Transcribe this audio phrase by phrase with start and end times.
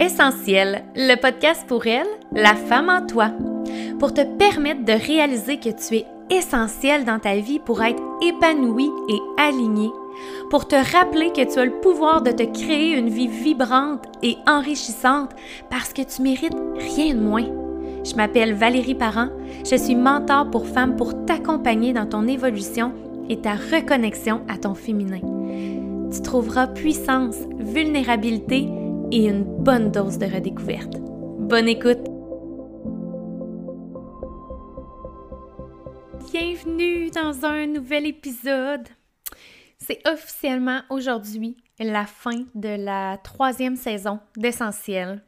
[0.00, 3.32] Essentiel, le podcast pour elle, la femme en toi,
[3.98, 8.92] pour te permettre de réaliser que tu es essentiel dans ta vie pour être épanouie
[9.08, 9.90] et alignée,
[10.50, 14.36] pour te rappeler que tu as le pouvoir de te créer une vie vibrante et
[14.46, 15.30] enrichissante
[15.68, 17.46] parce que tu mérites rien de moins.
[18.04, 19.30] Je m'appelle Valérie Parent,
[19.68, 22.92] je suis mentor pour femmes pour t'accompagner dans ton évolution
[23.28, 25.20] et ta reconnexion à ton féminin.
[26.12, 28.68] Tu trouveras puissance, vulnérabilité
[29.10, 30.94] et une bonne dose de redécouverte.
[31.40, 31.98] Bonne écoute!
[36.32, 38.88] Bienvenue dans un nouvel épisode.
[39.76, 45.22] C'est officiellement aujourd'hui la fin de la troisième saison d'Essentiel.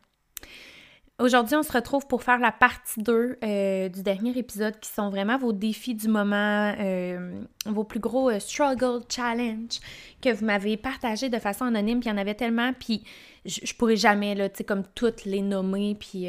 [1.20, 5.10] Aujourd'hui, on se retrouve pour faire la partie 2 euh, du dernier épisode qui sont
[5.10, 9.80] vraiment vos défis du moment, euh, vos plus gros euh, struggle challenge
[10.22, 13.04] que vous m'avez partagé de façon anonyme, puis il y en avait tellement, puis
[13.44, 16.26] je, pourrais jamais, tu sais, comme toutes les nommer, puis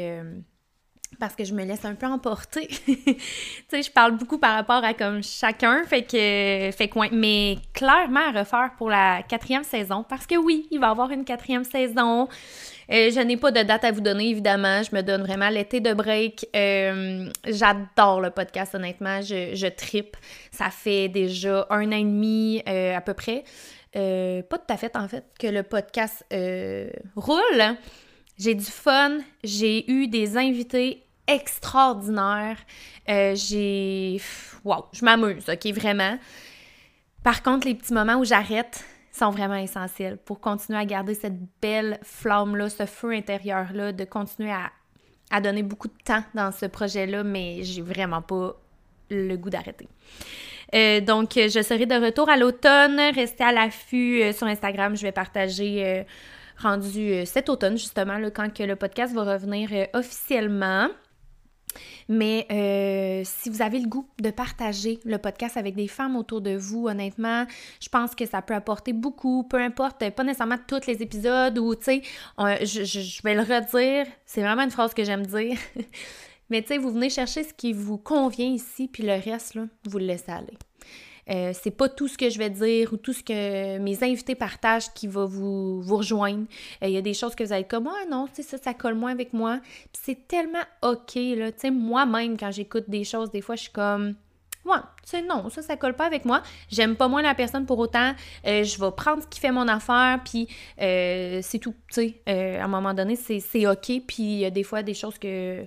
[1.18, 2.66] parce que je me laisse un peu emporter.
[2.86, 3.16] tu
[3.68, 8.28] sais, je parle beaucoup par rapport à comme chacun, fait que, fait que mais clairement
[8.28, 11.64] à refaire pour la quatrième saison, parce que oui, il va y avoir une quatrième
[11.64, 12.28] saison.
[12.92, 14.82] Euh, je n'ai pas de date à vous donner, évidemment.
[14.82, 16.46] Je me donne vraiment l'été de break.
[16.54, 19.22] Euh, j'adore le podcast, honnêtement.
[19.22, 20.16] Je, je tripe.
[20.50, 23.44] Ça fait déjà un an et demi euh, à peu près.
[23.94, 26.24] pas tout à fait, en fait, que le podcast
[27.16, 27.76] roule.
[28.38, 29.18] J'ai du fun.
[29.42, 32.58] J'ai eu des invités extraordinaires.
[33.06, 34.20] j'ai...
[34.64, 36.18] Wow, je m'amuse, OK, vraiment.
[37.22, 41.38] Par contre, les petits moments où j'arrête, sont vraiment essentiels pour continuer à garder cette
[41.60, 47.22] belle flamme-là, ce feu intérieur-là, de continuer à, donner beaucoup de temps dans ce projet-là,
[47.22, 48.54] mais j'ai vraiment pas
[49.10, 49.88] le goût d'arrêter.
[50.74, 52.98] Euh, donc, je serai de retour à l'automne.
[53.14, 54.96] Restez à l'affût euh, sur Instagram.
[54.96, 56.02] Je vais partager euh,
[56.58, 60.88] rendu cet automne, justement, quand que le podcast va revenir officiellement.
[62.08, 66.40] Mais euh, si vous avez le goût de partager le podcast avec des femmes autour
[66.40, 67.46] de vous, honnêtement,
[67.80, 71.74] je pense que ça peut apporter beaucoup, peu importe, pas nécessairement tous les épisodes ou,
[71.74, 72.02] tu sais,
[72.38, 75.58] je, vais le redire, c'est vraiment une phrase que j'aime dire.
[76.50, 79.98] Mais tu sais, vous venez chercher ce qui vous convient ici, puis le reste, vous
[79.98, 80.58] le laissez aller.
[81.30, 84.34] Euh, c'est pas tout ce que je vais dire ou tout ce que mes invités
[84.34, 86.46] partagent qui va vous, vous rejoindre.
[86.82, 88.58] Euh, il y a des choses que vous allez comme Ah non, tu sais, ça,
[88.58, 89.60] ça colle moins avec moi.
[89.92, 91.52] Puis c'est tellement OK, là.
[91.52, 94.14] Tu sais, moi-même, quand j'écoute des choses, des fois, je suis comme.
[94.64, 96.40] Ouais, c'est non, ça, ça colle pas avec moi.
[96.68, 98.12] J'aime pas moins la personne pour autant.
[98.46, 101.74] Euh, je vais prendre ce qui fait mon affaire, puis c'est tout.
[101.92, 103.86] Tu sais, à un moment donné, c'est OK.
[104.06, 105.66] Puis il y a des fois des choses que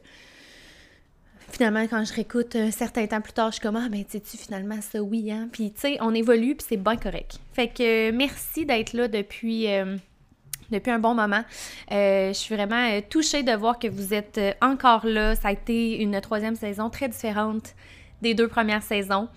[1.55, 4.19] finalement, quand je réécoute un certain temps plus tard, je suis comme, ah, ben, tu
[4.21, 5.47] sais, finalement, ça, oui, hein?
[5.51, 7.39] Puis, tu sais, on évolue, puis c'est bien correct.
[7.53, 9.71] Fait que merci d'être là depuis.
[9.71, 9.95] Euh,
[10.71, 11.43] depuis un bon moment.
[11.91, 15.35] Euh, je suis vraiment euh, touchée de voir que vous êtes encore là.
[15.35, 17.75] Ça a été une troisième saison très différente
[18.23, 19.29] des deux premières saisons.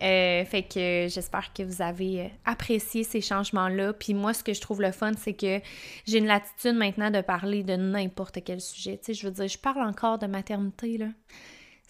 [0.00, 3.92] fait que j'espère que vous avez apprécié ces changements-là.
[3.92, 5.60] Puis moi, ce que je trouve le fun, c'est que
[6.04, 8.98] j'ai une latitude maintenant de parler de n'importe quel sujet.
[8.98, 11.06] Tu sais, je veux dire, je parle encore de maternité, là.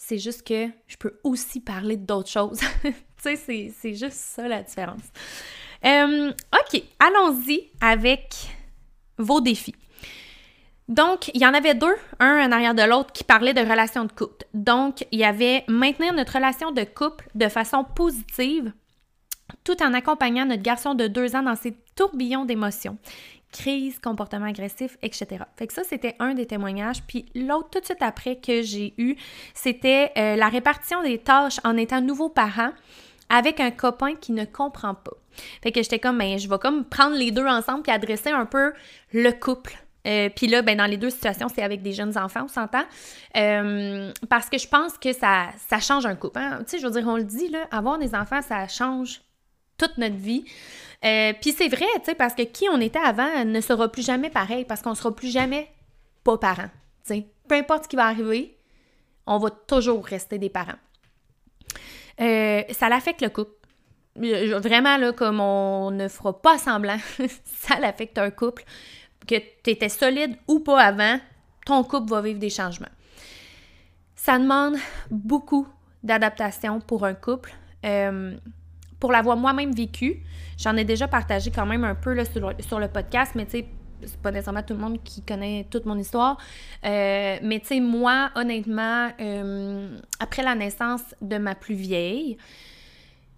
[0.04, 2.58] C'est juste que je peux aussi parler d'autres choses.
[2.82, 2.92] tu
[3.36, 5.04] sais, c'est juste ça la différence.
[5.84, 8.34] Euh, OK, allons-y avec
[9.16, 9.76] vos défis.
[10.88, 14.04] Donc, il y en avait deux, un en arrière de l'autre, qui parlaient de relations
[14.04, 14.44] de couple.
[14.54, 18.72] Donc, il y avait maintenir notre relation de couple de façon positive
[19.62, 22.98] tout en accompagnant notre garçon de deux ans dans ses tourbillons d'émotions
[23.52, 25.44] crise, comportement agressif, etc.
[25.56, 27.02] Fait que ça, c'était un des témoignages.
[27.06, 29.16] Puis l'autre, tout de suite après que j'ai eu,
[29.54, 32.72] c'était euh, la répartition des tâches en étant nouveau parent
[33.28, 35.12] avec un copain qui ne comprend pas.
[35.62, 38.46] Fait que j'étais comme, ben, je vais comme prendre les deux ensemble puis adresser un
[38.46, 38.72] peu
[39.12, 39.76] le couple.
[40.06, 42.84] Euh, puis là, ben, dans les deux situations, c'est avec des jeunes enfants, on s'entend.
[43.36, 46.40] Euh, parce que je pense que ça, ça change un couple.
[46.40, 46.58] Hein.
[46.60, 49.20] Tu sais, je veux dire, on le dit, là, avoir des enfants, ça change
[49.82, 50.44] toute notre vie.
[51.04, 54.06] Euh, puis c'est vrai, tu sais, parce que qui on était avant ne sera plus
[54.06, 55.68] jamais pareil, parce qu'on sera plus jamais
[56.22, 56.70] pas parents.
[57.04, 58.56] Tu sais, peu importe ce qui va arriver,
[59.26, 60.78] on va toujours rester des parents.
[62.20, 63.50] Euh, ça l'affecte le couple.
[64.14, 66.98] Vraiment, là, comme on ne fera pas semblant,
[67.44, 68.64] ça l'affecte un couple.
[69.26, 71.18] Que tu étais solide ou pas avant,
[71.64, 72.88] ton couple va vivre des changements.
[74.14, 74.76] Ça demande
[75.10, 75.66] beaucoup
[76.02, 77.52] d'adaptation pour un couple.
[77.84, 78.36] Euh,
[79.02, 80.22] pour l'avoir moi-même vécu,
[80.56, 83.66] j'en ai déjà partagé quand même un peu sur, le podcast, mais tu sais,
[84.00, 86.38] c'est pas nécessairement tout le monde qui connaît toute mon histoire.
[86.84, 92.36] Euh, mais tu sais, moi, honnêtement, euh, après la naissance de ma plus vieille,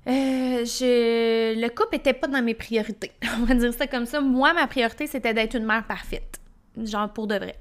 [0.07, 3.13] euh, le couple était pas dans mes priorités.
[3.41, 4.21] On va dire ça comme ça.
[4.21, 6.41] Moi, ma priorité, c'était d'être une mère parfaite.
[6.77, 7.57] genre pour de vrai.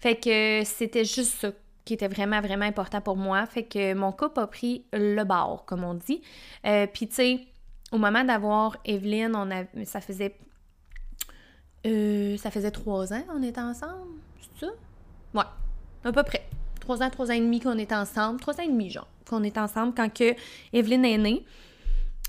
[0.00, 1.52] Fait que c'était juste ça
[1.86, 3.46] qui était vraiment, vraiment important pour moi.
[3.46, 6.20] Fait que mon couple a pris le bord, comme on dit.
[6.66, 7.40] Euh, Puis, tu sais,
[7.92, 10.36] au moment d'avoir Evelyne, on a, ça faisait.
[11.86, 14.72] Euh, ça faisait trois ans qu'on était ensemble, c'est ça?
[15.32, 15.44] Ouais,
[16.04, 16.44] à peu près.
[16.80, 18.40] Trois ans, trois ans et demi qu'on était ensemble.
[18.40, 20.34] Trois ans et demi, genre, qu'on était ensemble quand que
[20.72, 21.46] Evelyne est née.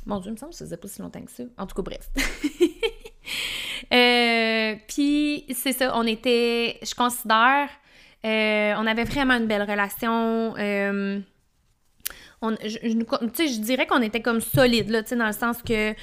[0.06, 1.44] Mon Dieu, il me semble que ça faisait pas si longtemps que ça.
[1.58, 2.10] En tout cas, bref.
[3.94, 7.70] euh, Puis, c'est ça, on était, je considère,
[8.28, 10.56] euh, on avait vraiment une belle relation.
[10.58, 11.20] Euh,
[12.42, 15.94] je, dirais qu'on était comme solide, là, dans le sens que.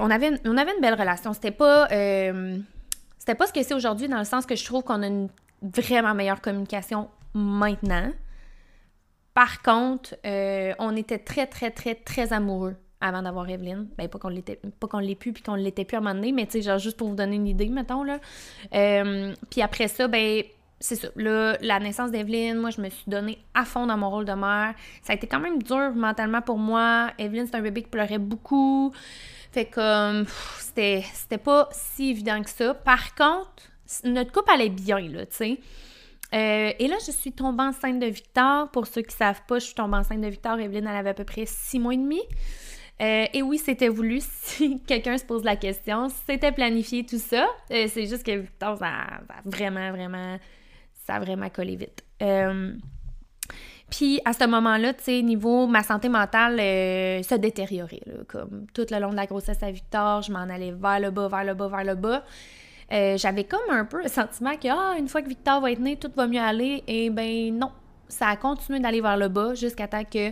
[0.00, 1.32] On avait, une belle relation.
[1.32, 1.88] C'était pas.
[1.92, 2.58] Euh,
[3.38, 5.28] pas ce que c'est aujourd'hui, dans le sens que je trouve qu'on a une
[5.62, 8.10] vraiment meilleure communication maintenant.
[9.34, 13.88] Par contre, on était très, très, très, très amoureux avant d'avoir Evelyne.
[13.98, 16.14] Ben, pas qu'on l'était, pas qu'on l'ait pu puis qu'on l'était plus à un moment
[16.14, 18.18] donné, mais tu sais, genre juste pour vous donner une idée, mettons, là.
[18.70, 20.42] puis après ça, ben,
[20.84, 21.08] c'est ça.
[21.16, 24.34] Là, la naissance d'Evelyne, moi, je me suis donnée à fond dans mon rôle de
[24.34, 24.74] mère.
[25.02, 27.10] Ça a été quand même dur mentalement pour moi.
[27.18, 28.92] Evelyne, c'est un bébé qui pleurait beaucoup.
[29.52, 30.24] Fait que
[30.58, 32.74] c'était, c'était pas si évident que ça.
[32.74, 33.62] Par contre,
[34.04, 35.58] notre couple allait bien, là, tu sais.
[36.34, 38.70] Euh, et là, je suis tombée enceinte de Victor.
[38.70, 40.58] Pour ceux qui savent pas, je suis tombée enceinte de Victor.
[40.58, 42.20] Evelyne, elle avait à peu près six mois et demi.
[43.00, 46.08] Euh, et oui, c'était voulu, si quelqu'un se pose la question.
[46.26, 47.46] C'était planifié tout ça.
[47.70, 50.38] Euh, c'est juste que Victor, ça a vraiment, vraiment
[51.06, 52.02] ça a vraiment collé vite.
[52.22, 52.72] Euh,
[53.90, 58.00] puis à ce moment-là, tu sais, niveau ma santé mentale euh, se détériorait.
[58.28, 61.28] comme tout le long de la grossesse à Victor, je m'en allais vers le bas,
[61.28, 62.24] vers le bas, vers le bas.
[62.92, 65.80] Euh, j'avais comme un peu le sentiment que ah, une fois que Victor va être
[65.80, 66.82] né, tout va mieux aller.
[66.86, 67.70] Et ben non,
[68.08, 70.30] ça a continué d'aller vers le bas jusqu'à temps que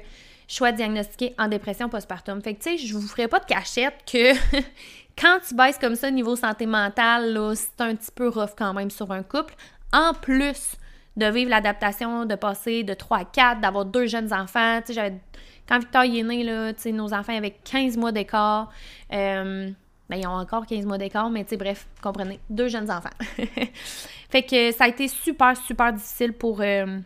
[0.49, 2.43] je sois diagnostiquée en dépression postpartum.
[2.43, 4.33] Fait que tu sais, je vous ferai pas de cachette que
[5.19, 8.91] quand tu baisses comme ça niveau santé mentale, c'est un petit peu rough quand même
[8.91, 9.55] sur un couple
[9.93, 10.77] en plus
[11.17, 14.81] de vivre l'adaptation, de passer de 3 à 4, d'avoir deux jeunes enfants.
[14.85, 15.21] Tu sais,
[15.69, 18.71] quand Victor est né, là, tu sais, nos enfants avaient 15 mois d'écart.
[19.13, 19.71] Euh,
[20.09, 23.11] ben, ils ont encore 15 mois d'écart, mais tu sais, bref, comprenez, deux jeunes enfants.
[24.31, 26.99] fait que ça a été super, super difficile pour, euh,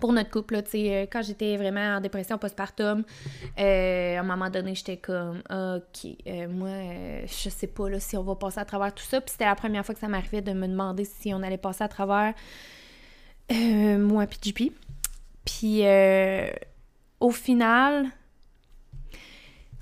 [0.00, 0.54] pour notre couple.
[0.54, 3.04] Là, euh, quand j'étais vraiment en dépression postpartum,
[3.58, 6.68] euh, à un moment donné, j'étais comme OK, euh, moi,
[7.26, 9.20] je sais pas là, si on va passer à travers tout ça.
[9.20, 11.84] Puis c'était la première fois que ça m'arrivait de me demander si on allait passer
[11.84, 12.34] à travers
[13.50, 14.72] moi puis JP.
[15.44, 15.82] Puis
[17.20, 18.06] au final,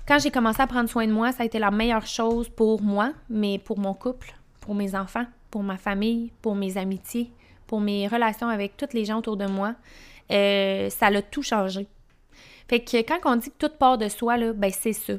[0.07, 2.81] quand j'ai commencé à prendre soin de moi, ça a été la meilleure chose pour
[2.81, 7.31] moi, mais pour mon couple, pour mes enfants, pour ma famille, pour mes amitiés,
[7.67, 9.75] pour mes relations avec toutes les gens autour de moi.
[10.31, 11.87] Euh, ça l'a tout changé.
[12.67, 15.13] Fait que quand on dit que tout part de soi, là, ben c'est ça.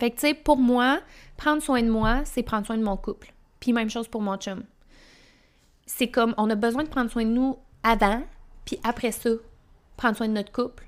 [0.00, 1.00] Fait que, tu sais, pour moi,
[1.36, 3.32] prendre soin de moi, c'est prendre soin de mon couple.
[3.60, 4.64] Puis même chose pour mon chum.
[5.86, 8.22] C'est comme, on a besoin de prendre soin de nous avant,
[8.64, 9.30] puis après ça,
[9.96, 10.84] prendre soin de notre couple.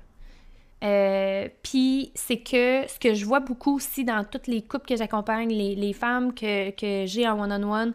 [0.83, 4.95] Euh, puis c'est que ce que je vois beaucoup aussi dans toutes les couples que
[4.95, 7.93] j'accompagne, les, femmes que, que j'ai en one-on-one,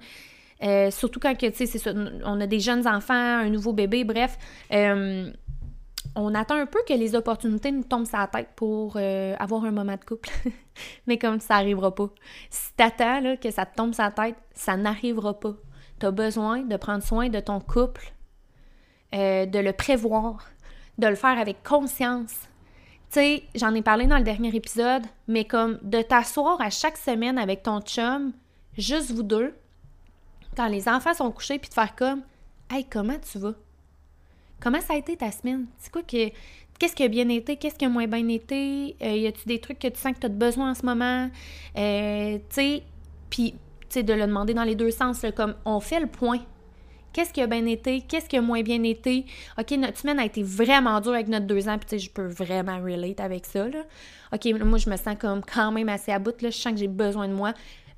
[0.63, 4.39] euh, surtout quand, tu c'est on a des jeunes enfants, un nouveau bébé, bref.
[4.73, 5.31] Euh,
[6.17, 9.65] on attend un peu que les opportunités nous tombent sur la tête pour euh, avoir
[9.65, 10.31] un moment de couple.
[11.07, 12.09] Mais comme ça n'arrivera pas.
[12.51, 15.55] Si t'attends là, que ça te tombe sur la tête, ça n'arrivera pas.
[15.99, 18.13] Tu as besoin de prendre soin de ton couple,
[19.13, 20.45] de le prévoir,
[20.99, 22.35] de le faire avec conscience.
[23.11, 26.97] Tu sais, j'en ai parlé dans le dernier épisode, mais comme de t'asseoir à chaque
[26.97, 28.33] semaine avec ton chum,
[28.77, 29.55] juste vous deux,
[30.57, 32.23] quand les enfants sont couchés, puis de faire comme
[32.71, 33.55] Hey, comment tu vas?
[34.61, 35.67] Comment ça a été ta semaine?
[35.79, 36.31] C'est quoi que.
[36.79, 37.57] Qu'est-ce qui a bien été?
[37.57, 38.97] Qu'est-ce qui a moins bien été?
[39.01, 41.31] Euh, y a-tu des trucs que tu sens que tu as besoin en ce moment?
[41.77, 42.83] Euh, tu sais,
[43.31, 46.41] puis, tu sais, de le demander dans les deux sens, comme on fait le point.
[47.13, 48.01] Qu'est-ce qui a bien été?
[48.01, 49.25] Qu'est-ce qui a moins bien été?
[49.57, 52.11] OK, notre semaine a été vraiment dure avec notre deux ans, puis tu sais, je
[52.11, 53.85] peux vraiment relate avec ça, là.
[54.33, 56.51] OK, moi, je me sens comme quand même assez à bout, là.
[56.51, 57.55] Je sens que j'ai besoin de moi.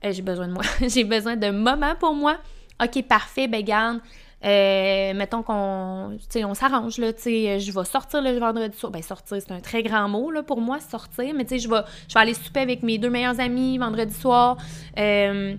[0.06, 0.62] Euh, j'ai besoin de moi.
[0.80, 2.38] j'ai besoin de moments pour moi.
[2.82, 4.00] OK, parfait, ben garde.
[4.44, 8.92] Euh, mettons qu'on on s'arrange là, tu sais, je vais sortir le vendredi soir.
[8.92, 11.68] Ben sortir, c'est un très grand mot là pour moi, sortir, mais tu sais, je
[11.68, 14.58] vais je vais aller souper avec mes deux meilleurs amis vendredi soir.
[14.98, 15.56] Euh,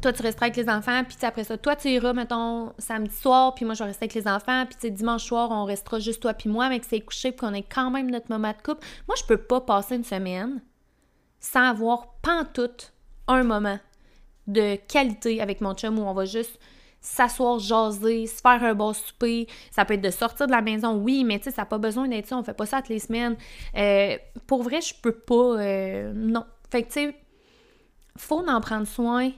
[0.00, 3.54] toi, tu resteras avec les enfants, puis après ça, toi, tu iras, mettons, samedi soir,
[3.54, 6.32] puis moi, je vais rester avec les enfants, puis dimanche soir, on restera juste toi
[6.32, 8.84] puis moi, mais que c'est couché, puis qu'on ait quand même notre moment de couple.
[9.06, 10.62] Moi, je peux pas passer une semaine
[11.40, 12.94] sans avoir pantoute
[13.28, 13.78] un moment
[14.46, 16.58] de qualité avec mon chum où on va juste
[17.00, 19.48] s'asseoir, jaser, se faire un bon souper.
[19.70, 21.78] Ça peut être de sortir de la maison, oui, mais tu sais, ça n'a pas
[21.78, 22.38] besoin d'être ça.
[22.38, 23.36] On fait pas ça toutes les semaines.
[23.76, 25.60] Euh, pour vrai, je peux pas.
[25.60, 26.44] Euh, non.
[26.70, 27.16] Fait que tu sais,
[28.16, 29.32] faut en prendre soin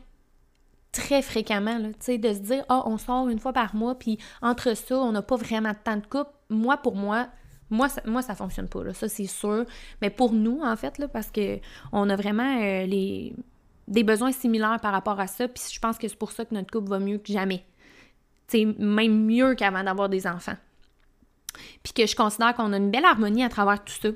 [0.92, 4.18] très fréquemment, tu sais, de se dire, ah, on sort une fois par mois, puis
[4.42, 6.30] entre ça, on n'a pas vraiment de temps de couple.
[6.50, 7.26] Moi, pour moi,
[7.70, 9.64] moi, ça, moi, ça fonctionne pas, là, ça, c'est sûr.
[10.00, 11.58] Mais pour nous, en fait, là, parce que
[11.92, 13.34] on a vraiment euh, les,
[13.88, 16.54] des besoins similaires par rapport à ça, puis je pense que c'est pour ça que
[16.54, 17.64] notre couple va mieux que jamais.
[18.48, 20.56] Sais, même mieux qu'avant d'avoir des enfants.
[21.82, 24.08] Puis que je considère qu'on a une belle harmonie à travers tout ça.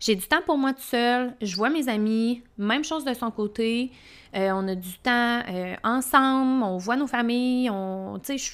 [0.00, 3.30] J'ai du temps pour moi tout seul, je vois mes amis, même chose de son
[3.30, 3.92] côté.
[4.34, 8.52] Euh, on a du temps euh, ensemble, on voit nos familles, on, tu sais,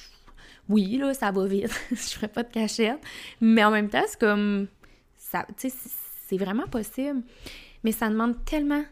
[0.69, 3.01] oui, là, ça va vite, je ferai pas de cachette,
[3.41, 4.67] mais en même temps, c'est comme,
[5.57, 5.73] tu sais,
[6.27, 7.21] c'est vraiment possible.
[7.83, 8.83] Mais ça demande tellement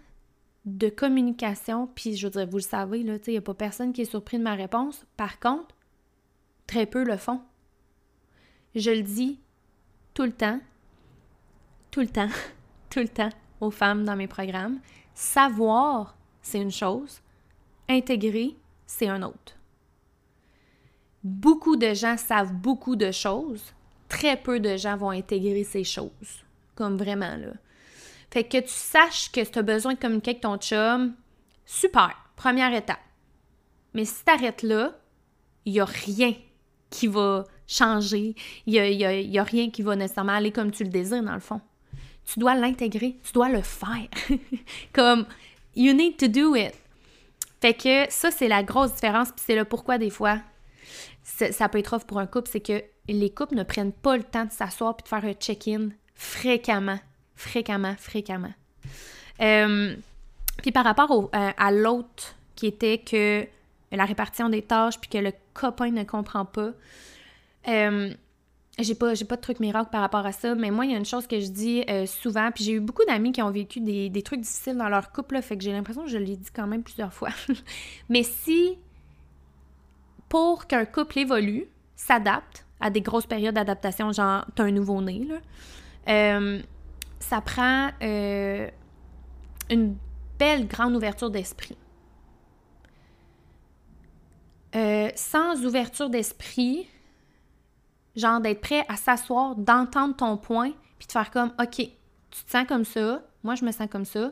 [0.65, 4.05] de communication, puis je veux vous le savez, il n'y a pas personne qui est
[4.05, 5.05] surpris de ma réponse.
[5.17, 5.75] Par contre,
[6.67, 7.41] très peu le font.
[8.75, 9.39] Je le dis
[10.13, 10.59] tout le temps,
[11.89, 12.29] tout le temps,
[12.89, 14.79] tout le temps aux femmes dans mes programmes.
[15.13, 17.21] Savoir, c'est une chose.
[17.89, 19.57] Intégrer, c'est un autre.
[21.23, 23.73] Beaucoup de gens savent beaucoup de choses.
[24.09, 26.43] Très peu de gens vont intégrer ces choses.
[26.75, 27.53] Comme vraiment, là.
[28.31, 31.15] Fait que tu saches que tu as besoin de communiquer avec ton chum,
[31.65, 32.99] super, première étape.
[33.93, 34.95] Mais si tu arrêtes là,
[35.65, 36.33] il n'y a rien
[36.89, 38.35] qui va changer,
[38.65, 41.39] il n'y a, a rien qui va nécessairement aller comme tu le désires, dans le
[41.39, 41.61] fond
[42.25, 44.07] tu dois l'intégrer, tu dois le faire.
[44.93, 45.25] Comme,
[45.75, 46.73] you need to do it.
[47.59, 50.39] Fait que ça, c'est la grosse différence, puis c'est le pourquoi des fois
[51.23, 54.23] ça peut être off pour un couple, c'est que les couples ne prennent pas le
[54.23, 56.99] temps de s'asseoir puis de faire un check-in fréquemment,
[57.41, 58.53] fréquemment, fréquemment.
[59.41, 59.95] Euh,
[60.61, 63.47] puis par rapport euh, à l'autre qui était que
[63.91, 66.71] la répartition des tâches puis que le copain ne comprend pas,
[67.67, 68.13] euh,
[68.79, 70.97] j'ai pas, pas de truc miracle par rapport à ça, mais moi, il y a
[70.97, 74.21] une chose que je dis souvent, puis j'ai eu beaucoup d'amis qui ont vécu des,
[74.23, 76.81] trucs difficiles dans leur couple, fait que j'ai l'impression que je l'ai dit quand même
[76.81, 77.29] plusieurs fois.
[78.09, 78.77] mais si,
[80.29, 85.35] pour qu'un couple évolue, s'adapte à des grosses périodes d'adaptation, genre t'as un nouveau-né, là,
[87.21, 88.69] ça prend euh,
[89.69, 89.95] une
[90.37, 91.77] belle grande ouverture d'esprit.
[95.15, 96.87] sans ouverture d'esprit,
[98.15, 102.49] genre d'être prêt à s'asseoir, d'entendre ton point, puis de faire comme, OK, tu te
[102.49, 104.31] sens comme ça, moi je me sens comme ça,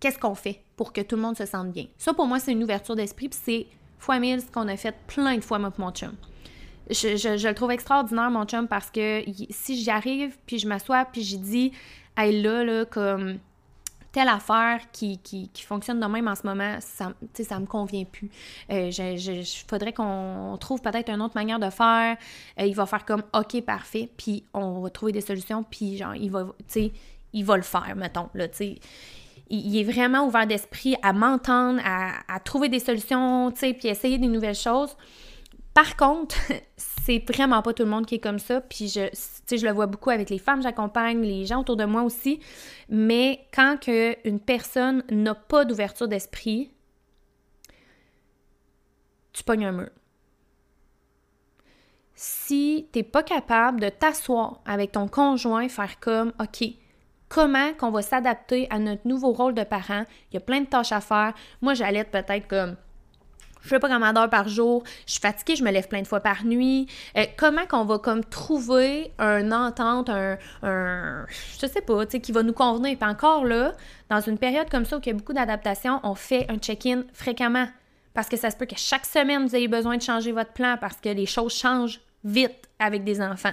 [0.00, 1.86] qu'est-ce qu'on fait pour que tout le monde se sente bien?
[1.98, 3.66] Ça, pour moi, c'est une ouverture d'esprit, puis c'est
[3.98, 6.14] fois mille ce qu'on a fait plein de fois, moi, mon chum.
[6.90, 11.04] Je, je, le trouve extraordinaire, mon chum, parce que si j'y arrive, puis je m'assois,
[11.04, 11.72] puis j'ai dit,
[12.16, 13.38] hey, là, là, comme
[14.16, 18.30] telle affaire qui, qui, fonctionne de même en ce moment, ça, ça me convient plus.
[18.70, 22.16] Euh, je, faudrait qu'on trouve peut-être une autre manière de faire.
[22.58, 26.14] Euh, il va faire comme OK, parfait, puis on va trouver des solutions, puis genre,
[26.14, 26.46] il va,
[27.34, 28.74] il va le faire, mettons, là, tu sais.
[29.50, 33.88] Il, est vraiment ouvert d'esprit à m'entendre, à, à, trouver des solutions, tu sais, puis
[33.88, 34.96] essayer des nouvelles choses.
[35.76, 36.36] Par contre,
[36.78, 38.62] c'est vraiment pas tout le monde qui est comme ça.
[38.62, 39.10] Puis je,
[39.54, 42.40] je le vois beaucoup avec les femmes, j'accompagne les gens autour de moi aussi.
[42.88, 46.70] Mais quand une personne n'a pas d'ouverture d'esprit,
[49.34, 49.90] tu pognes un mur.
[52.14, 56.68] Si t'es pas capable de t'asseoir avec ton conjoint, faire comme OK,
[57.28, 60.04] comment qu'on va s'adapter à notre nouveau rôle de parent?
[60.30, 61.34] Il y a plein de tâches à faire.
[61.60, 62.76] Moi, j'allais peut-être comme
[63.66, 66.06] je fais pas combien d'heures par jour, je suis fatiguée, je me lève plein de
[66.06, 66.86] fois par nuit.
[67.16, 71.26] Euh, comment qu'on va comme trouver un entente, un, un
[71.60, 72.96] je sais pas, tu sais, qui va nous convenir?
[72.96, 73.72] Puis encore là,
[74.08, 77.02] dans une période comme ça où il y a beaucoup d'adaptation, on fait un check-in
[77.12, 77.66] fréquemment.
[78.14, 80.76] Parce que ça se peut que chaque semaine, vous ayez besoin de changer votre plan
[80.80, 83.52] parce que les choses changent vite avec des enfants.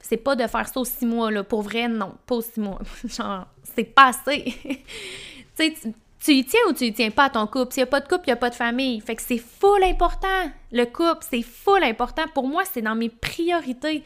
[0.00, 1.44] C'est pas de faire ça aux six mois, là.
[1.44, 2.80] Pour vrai, non, pas aux six mois.
[3.04, 4.44] Genre, c'est pas assez.
[4.64, 4.84] tu
[5.56, 5.74] sais,
[6.20, 7.72] tu y tiens ou tu y tiens pas à ton couple?
[7.72, 9.00] S'il n'y a pas de couple, il n'y a pas de famille.
[9.00, 10.50] Fait que c'est full important.
[10.70, 12.24] Le couple, c'est full important.
[12.34, 14.04] Pour moi, c'est dans mes priorités.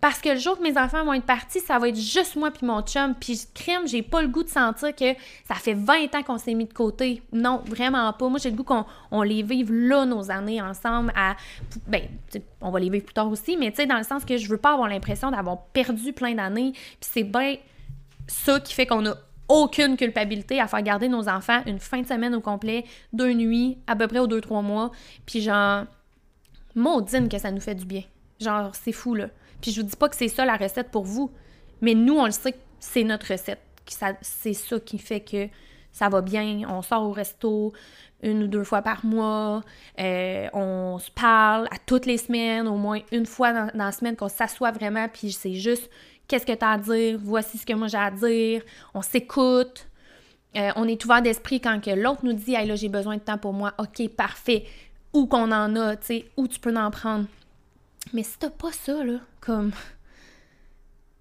[0.00, 2.50] Parce que le jour que mes enfants vont être partis, ça va être juste moi
[2.50, 3.14] puis mon chum.
[3.18, 5.14] Puis crime, j'ai pas le goût de sentir que
[5.48, 7.22] ça fait 20 ans qu'on s'est mis de côté.
[7.32, 8.28] Non, vraiment pas.
[8.28, 11.12] Moi, j'ai le goût qu'on les vive là, nos années ensemble.
[11.16, 11.36] À,
[11.86, 12.02] ben,
[12.60, 14.48] on va les vivre plus tard aussi, mais tu sais, dans le sens que je
[14.48, 16.72] veux pas avoir l'impression d'avoir perdu plein d'années.
[16.72, 17.56] Puis c'est bien
[18.28, 19.14] ça qui fait qu'on a
[19.48, 23.78] aucune culpabilité à faire garder nos enfants une fin de semaine au complet, deux nuits,
[23.86, 24.90] à peu près aux deux, trois mois.
[25.24, 25.84] Puis genre,
[26.74, 28.02] maudine que ça nous fait du bien.
[28.40, 29.28] Genre, c'est fou, là.
[29.60, 31.30] Puis je vous dis pas que c'est ça la recette pour vous,
[31.80, 33.60] mais nous, on le sait que c'est notre recette.
[34.20, 35.48] C'est ça qui fait que
[35.92, 36.62] ça va bien.
[36.68, 37.72] On sort au resto
[38.22, 39.62] une ou deux fois par mois.
[39.98, 43.92] Euh, on se parle à toutes les semaines, au moins une fois dans, dans la
[43.92, 45.90] semaine, qu'on s'assoit vraiment, puis c'est juste
[46.28, 48.62] qu'est-ce que tu as à dire, voici ce que moi j'ai à dire,
[48.94, 49.88] on s'écoute.
[50.56, 53.20] Euh, on est ouvert d'esprit quand que l'autre nous dit Hey là, j'ai besoin de
[53.20, 53.74] temps pour moi.
[53.78, 54.64] OK, parfait.
[55.12, 57.26] Où qu'on en a, tu sais, où tu peux en prendre.
[58.12, 59.72] Mais si t'as pas ça, là, comme.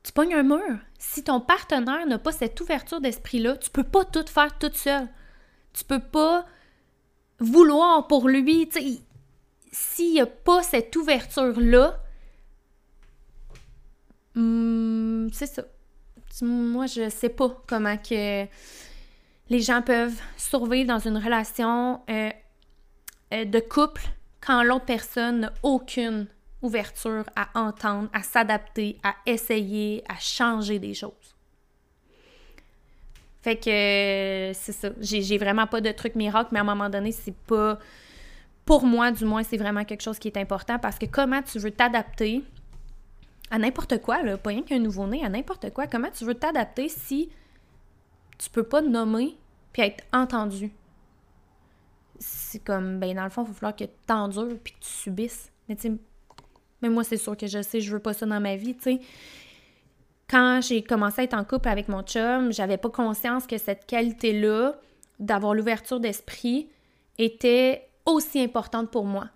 [0.03, 0.77] Tu pognes un mur.
[0.99, 5.07] Si ton partenaire n'a pas cette ouverture d'esprit-là, tu peux pas tout faire toute seule.
[5.73, 6.45] Tu peux pas
[7.39, 8.69] vouloir pour lui.
[9.71, 11.99] S'il n'y a pas cette ouverture-là,
[14.35, 15.63] hmm, c'est ça.
[16.41, 18.45] Moi, je sais pas comment que
[19.49, 22.29] les gens peuvent survivre dans une relation euh,
[23.33, 24.01] euh, de couple
[24.41, 26.27] quand l'autre personne n'a aucune
[26.61, 31.11] ouverture à entendre, à s'adapter, à essayer, à changer des choses.
[33.41, 34.89] Fait que c'est ça.
[34.99, 37.77] J'ai vraiment pas de truc miracle, mais à un moment donné, c'est pas.
[38.65, 41.59] Pour moi, du moins, c'est vraiment quelque chose qui est important parce que comment tu
[41.59, 42.43] veux t'adapter
[43.51, 46.89] à n'importe quoi, là, pas rien qu'un nouveau-né, à n'importe quoi, comment tu veux t'adapter
[46.89, 47.29] si
[48.37, 49.37] tu peux pas nommer
[49.71, 50.71] puis être entendu?
[52.19, 54.89] C'est comme, ben dans le fond, il va falloir que tu t'endures puis que tu
[54.89, 55.51] subisses.
[55.67, 55.97] Mais tu
[56.81, 58.83] mais moi, c'est sûr que je sais, je veux pas ça dans ma vie, tu
[58.83, 58.99] sais.
[60.29, 63.85] Quand j'ai commencé à être en couple avec mon chum, j'avais pas conscience que cette
[63.85, 64.75] qualité-là,
[65.19, 66.69] d'avoir l'ouverture d'esprit,
[67.17, 69.29] était aussi importante pour moi.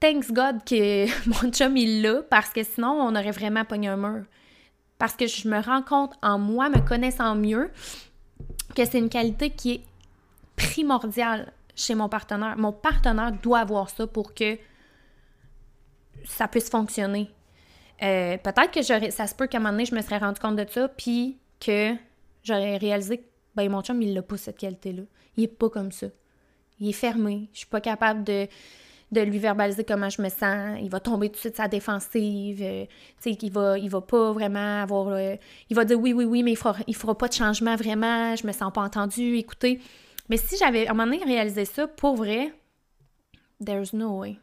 [0.00, 3.96] Thanks God que mon chum il l'a, parce que sinon, on aurait vraiment pogné un
[3.96, 4.24] mur.
[4.98, 7.70] Parce que je me rends compte en moi, me connaissant mieux,
[8.74, 9.80] que c'est une qualité qui est
[10.56, 12.56] primordiale chez mon partenaire.
[12.56, 14.58] Mon partenaire doit avoir ça pour que
[16.24, 17.30] ça puisse fonctionner.
[18.02, 20.38] Euh, peut-être que j'aurais, ça se peut qu'à un moment donné, je me serais rendu
[20.40, 21.94] compte de ça, puis que
[22.42, 23.24] j'aurais réalisé que
[23.54, 25.02] ben, mon chum, il n'a pas cette qualité-là.
[25.36, 26.06] Il est pas comme ça.
[26.78, 27.48] Il est fermé.
[27.52, 28.46] Je suis pas capable de,
[29.10, 30.78] de lui verbaliser comment je me sens.
[30.82, 32.60] Il va tomber tout de suite sa défensive.
[32.62, 32.84] Euh,
[33.22, 35.18] tu sais, il va, il va pas vraiment avoir...
[35.70, 38.36] Il va dire oui, oui, oui, mais il fera, il fera pas de changement vraiment.
[38.36, 39.36] Je me sens pas entendu.
[39.36, 39.80] Écoutez.
[40.28, 42.52] Mais si j'avais, à un moment donné, réalisé ça, pour vrai,
[43.64, 44.38] there's no way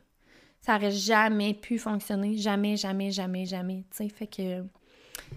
[0.66, 2.38] ça aurait jamais pu fonctionner.
[2.38, 3.84] Jamais, jamais, jamais, jamais.
[3.92, 4.64] sais Fait que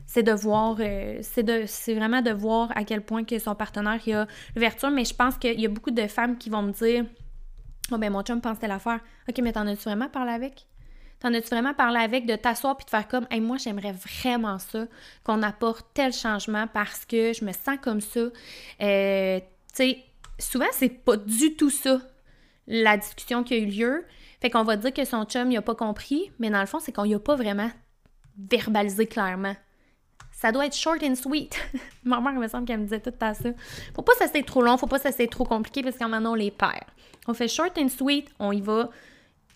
[0.06, 4.26] c'est de voir, euh, c'est vraiment de voir à quel point que son partenaire a
[4.54, 7.04] l'ouverture, mais je pense qu'il y a beaucoup de femmes qui vont me dire
[7.90, 9.00] Oh ben mon chum pense telle affaire.
[9.28, 10.66] Ok, mais t'en as-tu vraiment parlé avec?
[11.20, 14.86] T'en as-tu vraiment parlé avec de t'asseoir puis de faire comme moi j'aimerais vraiment ça,
[15.24, 18.20] qu'on apporte tel changement parce que je me sens comme ça.
[18.80, 20.04] Euh, tu sais,
[20.38, 22.00] souvent c'est pas du tout ça
[22.68, 24.04] la discussion qui a eu lieu.
[24.40, 26.78] Fait qu'on va dire que son chum, il a pas compris, mais dans le fond,
[26.78, 27.70] c'est qu'on y a pas vraiment
[28.38, 29.56] verbalisé clairement.
[30.40, 31.58] Ça doit être short and sweet.
[32.04, 33.48] Ma mère, il me semble qu'elle me disait tout à ça.
[33.92, 36.30] Faut pas ça c'est trop long, faut pas ça c'est trop compliqué parce qu'en maintenant
[36.30, 36.84] on les perd.
[37.26, 38.88] On fait short and sweet, on y va.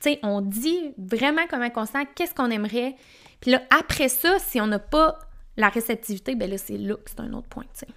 [0.00, 2.96] Tu sais, on dit vraiment comment on sent, qu'est-ce qu'on aimerait.
[3.40, 5.20] Puis là, après ça, si on n'a pas
[5.56, 7.88] la réceptivité, ben là, c'est là que c'est un autre point, tu sais.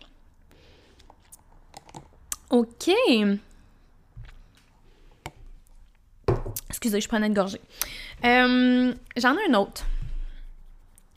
[2.51, 2.91] OK.
[6.69, 7.61] Excusez, je prenais une gorgée.
[8.23, 9.87] Euh, j'en ai un autre.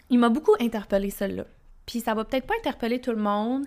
[0.09, 1.45] Il m'a beaucoup interpellé, celle-là.
[1.89, 3.65] Puis ça va peut-être pas interpeller tout le monde,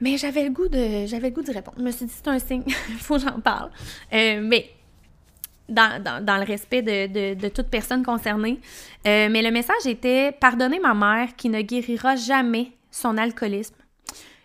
[0.00, 1.76] mais j'avais le goût de j'avais le goût d'y répondre.
[1.78, 3.70] Je me suis dit, c'est un signe, il faut que j'en parle.
[4.14, 4.70] Euh, mais
[5.68, 8.58] dans, le respect de, toute personne concernée.
[9.06, 13.76] Euh, mais le message était Pardonnez ma mère qui ne guérira jamais son alcoolisme,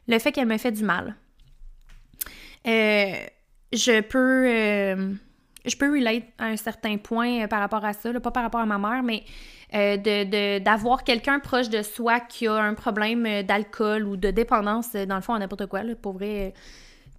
[0.09, 1.15] le fait qu'elle me fait du mal.
[2.65, 5.17] je peux
[5.65, 8.61] je peux relate à un certain point euh, par rapport à ça, pas par rapport
[8.61, 9.23] à ma mère, mais
[9.73, 14.93] euh, d'avoir quelqu'un proche de soi qui a un problème euh, d'alcool ou de dépendance,
[14.93, 15.83] dans le fond, à n'importe quoi.
[15.83, 16.53] Là, pour vrai,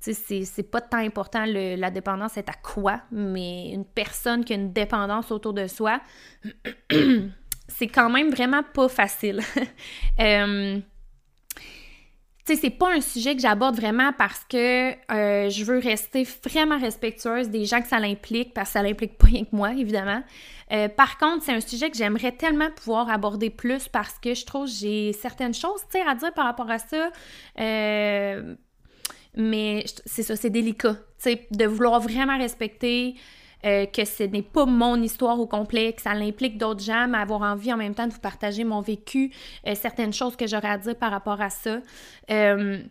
[0.01, 4.73] c'est pas tant important la dépendance est à quoi, mais une personne qui a une
[4.73, 6.01] dépendance autour de soi,
[7.69, 9.41] c'est quand même vraiment pas facile.
[12.46, 16.26] Tu sais, c'est pas un sujet que j'aborde vraiment parce que euh, je veux rester
[16.44, 19.72] vraiment respectueuse des gens que ça l'implique, parce que ça l'implique pas rien que moi,
[19.72, 20.22] évidemment.
[20.72, 24.46] Euh, par contre, c'est un sujet que j'aimerais tellement pouvoir aborder plus parce que je
[24.46, 27.11] trouve que j'ai certaines choses, à dire par rapport à ça.
[27.59, 28.55] Euh,
[29.37, 33.16] mais c'est ça, c'est délicat, tu sais, de vouloir vraiment respecter
[33.64, 37.18] euh, que ce n'est pas mon histoire au complet, que ça l'implique d'autres gens, mais
[37.18, 39.33] avoir envie en même temps de vous partager mon vécu,
[39.66, 41.81] euh, certaines choses que j'aurais à dire par rapport à ça.
[42.31, 42.83] Euh,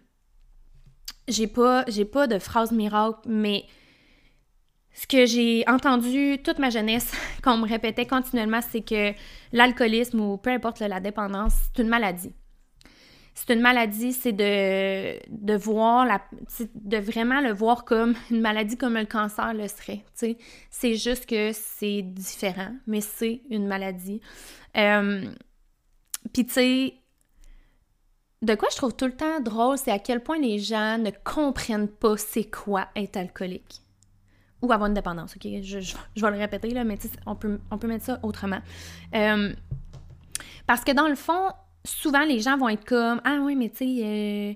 [1.27, 3.65] j'ai pas, j'ai pas de phrase miracle, mais
[4.93, 9.13] ce que j'ai entendu toute ma jeunesse, qu'on me répétait continuellement, c'est que
[9.51, 12.33] l'alcoolisme ou peu importe la dépendance, c'est une maladie
[13.39, 16.21] c'est une maladie, c'est de, de voir la,
[16.75, 20.03] de vraiment le voir comme une maladie comme le cancer le serait.
[20.69, 24.19] C'est juste que c'est différent, mais c'est une maladie.
[24.75, 25.23] Euh,
[26.33, 26.93] puis tu sais,
[28.41, 31.11] de quoi je trouve tout le temps drôle, c'est à quel point les gens ne
[31.23, 33.81] comprennent pas c'est quoi être alcoolique.
[34.61, 35.47] Ou avoir une dépendance, ok?
[35.61, 38.59] Je, vais le répéter, là, mais on peut, on peut mettre ça autrement.
[39.15, 39.53] Euh,
[40.67, 41.47] parce que dans le fond,
[41.85, 44.53] souvent les gens vont être comme Ah oui, mais tu sais, euh,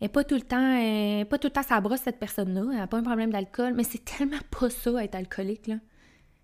[0.00, 2.86] elle pas tout le temps, pas tout le temps ça brosse cette personne-là, elle n'a
[2.86, 5.76] pas un problème d'alcool, mais c'est tellement pas ça être alcoolique, là.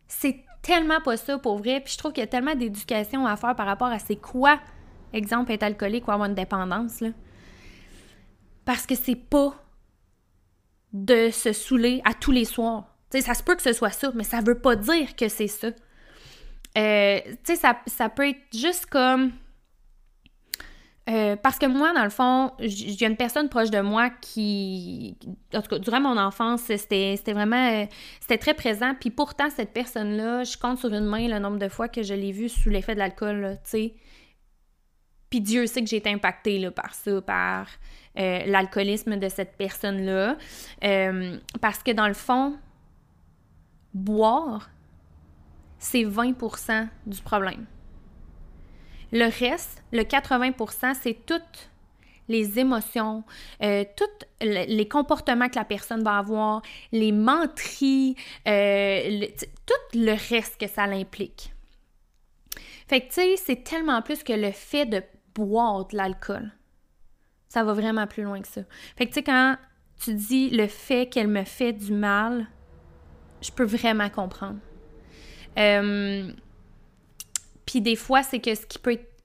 [0.09, 3.37] C'est tellement pas ça pour vrai, puis je trouve qu'il y a tellement d'éducation à
[3.37, 4.61] faire par rapport à c'est quoi
[5.13, 7.09] exemple, être alcoolique ou avoir une dépendance, là.
[8.65, 9.55] Parce que c'est pas
[10.93, 12.97] de se saouler à tous les soirs.
[13.11, 15.29] Tu sais, ça se peut que ce soit ça, mais ça veut pas dire que
[15.29, 15.69] c'est ça.
[16.77, 19.33] Euh, tu sais, ça, peut être juste comme...
[21.09, 25.17] Euh, parce que moi, dans le fond, j'ai une personne proche de moi qui,
[25.55, 27.87] en tout cas, durant mon enfance, c'était vraiment, euh,
[28.21, 28.93] c'était très présent.
[28.99, 32.13] Puis pourtant, cette personne-là, je compte sur une main le nombre de fois que je
[32.13, 33.95] l'ai vue sous l'effet de l'alcool, tu sais.
[35.31, 37.69] Puis Dieu sait que j'ai été impactée par ça, par
[38.19, 40.37] euh, l'alcoolisme de cette personne-là.
[41.61, 42.57] Parce que dans le fond,
[43.95, 44.71] boire,
[45.79, 47.67] c'est 20% du problème.
[49.13, 51.71] Le reste, le 80% c'est toutes
[52.29, 53.23] les émotions,
[53.63, 60.67] euh, tous les comportements que la personne va avoir, les menteries, tout le reste que
[60.67, 61.53] ça l'implique.
[62.89, 65.03] Fait que, tu sais, c'est tellement plus que le fait de
[65.35, 66.53] boire de l'alcool.
[67.49, 68.63] Ça va vraiment plus loin que ça.
[68.97, 69.57] Fait que tu sais, quand
[70.03, 72.47] tu dis le fait qu'elle me fait du mal,
[73.41, 74.59] je peux vraiment comprendre.
[75.59, 76.31] Euh,
[77.67, 79.17] puis des fois, c'est que ce qui peut être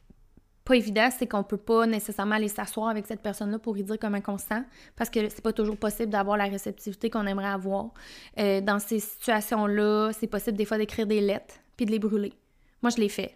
[0.64, 3.98] pas évident, c'est qu'on peut pas nécessairement aller s'asseoir avec cette personne-là pour lui dire
[4.00, 4.64] comment on sent,
[4.96, 7.92] parce que c'est pas toujours possible d'avoir la réceptivité qu'on aimerait avoir.
[8.40, 12.34] Euh, dans ces situations-là, c'est possible des fois d'écrire des lettres puis de les brûler.
[12.82, 13.36] Moi, je l'ai fait.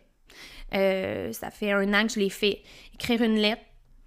[0.73, 2.61] Euh, ça fait un an que je l'ai fait.
[2.93, 3.61] Écrire une lettre,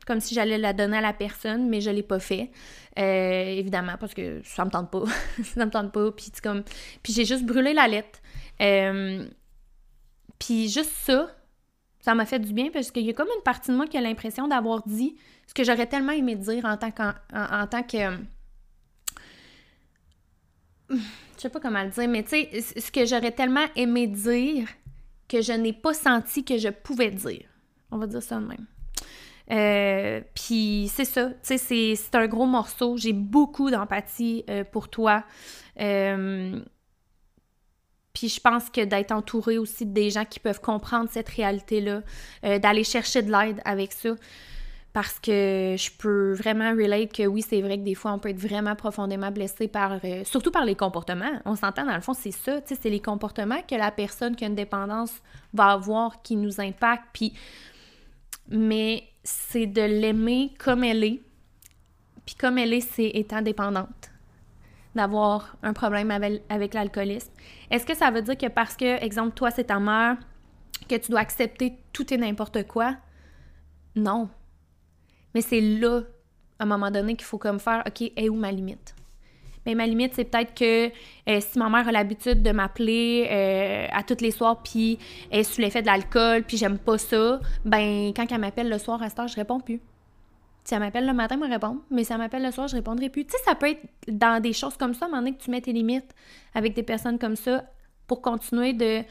[0.06, 2.50] comme si j'allais la donner à la personne, mais je l'ai pas fait.
[2.98, 5.04] Euh, évidemment, parce que ça me tente pas.
[5.44, 6.10] ça me tente pas.
[6.12, 6.62] Puis, comme...
[7.02, 8.20] puis j'ai juste brûlé la lettre.
[10.38, 11.30] Puis juste ça,
[12.00, 13.98] ça m'a fait du bien parce qu'il y a comme une partie de moi qui
[13.98, 16.92] a l'impression d'avoir dit ce que j'aurais tellement aimé dire en tant,
[17.34, 18.18] en, tant que...
[20.90, 20.96] Je
[21.42, 24.68] sais pas comment le dire, mais tu sais, ce que j'aurais tellement aimé dire
[25.28, 27.44] que je n'ai pas senti que je pouvais dire.
[27.90, 28.66] On va dire ça de même.
[29.50, 32.96] Euh, puis c'est ça, tu sais, c'est un gros morceau.
[32.96, 35.24] J'ai beaucoup d'empathie euh, pour toi.
[35.80, 36.60] Euh,
[38.18, 42.02] puis je pense que d'être entouré aussi des gens qui peuvent comprendre cette réalité-là,
[42.58, 44.10] d'aller chercher de l'aide avec ça,
[44.92, 48.30] parce que je peux vraiment relate que oui, c'est vrai que des fois, on peut
[48.30, 51.40] être vraiment profondément blessé par, euh, surtout par les comportements.
[51.44, 54.48] On s'entend, dans le fond, c'est ça, c'est les comportements que la personne qui a
[54.48, 55.12] une dépendance
[55.54, 57.34] va avoir qui nous impactent, puis...
[58.50, 61.20] Mais c'est de l'aimer comme elle est,
[62.26, 64.10] puis comme elle est, c'est étant dépendante
[64.94, 67.30] d'avoir un problème avec l'alcoolisme.
[67.70, 70.16] Est-ce que ça veut dire que parce que, exemple, toi, c'est ta mère,
[70.88, 72.96] que tu dois accepter tout et n'importe quoi?
[73.94, 74.28] Non.
[75.34, 76.02] Mais c'est là,
[76.58, 78.94] à un moment donné, qu'il faut comme faire, OK, est où ma limite?
[79.66, 83.86] Mais ma limite, c'est peut-être que euh, si ma mère a l'habitude de m'appeler euh,
[83.92, 84.98] à toutes les soirs, puis
[85.30, 89.02] est sous l'effet de l'alcool, puis j'aime pas ça, ben quand elle m'appelle le soir
[89.02, 89.80] à cette heure, je réponds plus.
[90.68, 93.08] Si elle m'appelle le matin, me réponds, mais si elle m'appelle le soir, je répondrai
[93.08, 93.24] plus.
[93.24, 95.42] Tu sais, ça peut être dans des choses comme ça, à un moment donné, que
[95.42, 96.14] tu mets tes limites
[96.54, 97.64] avec des personnes comme ça
[98.06, 99.02] pour continuer de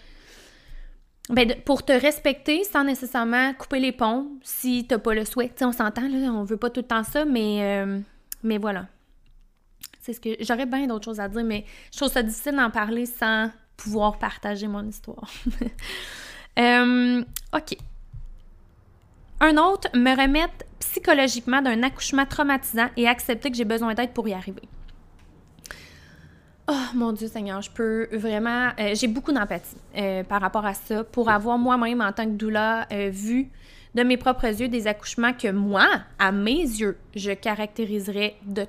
[1.32, 5.52] ben, pour te respecter sans nécessairement couper les ponts si t'as pas le souhait.
[5.56, 8.00] sais, on s'entend, là, on veut pas tout le temps ça, mais, euh,
[8.44, 8.86] mais voilà.
[10.02, 12.70] C'est ce que j'aurais bien d'autres choses à dire, mais je trouve ça difficile d'en
[12.70, 15.28] parler sans pouvoir partager mon histoire.
[16.60, 17.78] Euh, OK.
[19.40, 24.28] Un autre, me remettre psychologiquement d'un accouchement traumatisant et accepter que j'ai besoin d'aide pour
[24.28, 24.64] y arriver.
[26.70, 28.72] Oh mon Dieu Seigneur, je peux vraiment.
[28.78, 32.32] Euh, j'ai beaucoup d'empathie euh, par rapport à ça pour avoir moi-même en tant que
[32.32, 33.50] doula euh, vu
[33.96, 35.88] de mes propres yeux des accouchements que moi,
[36.20, 38.66] à mes yeux, je caractériserais de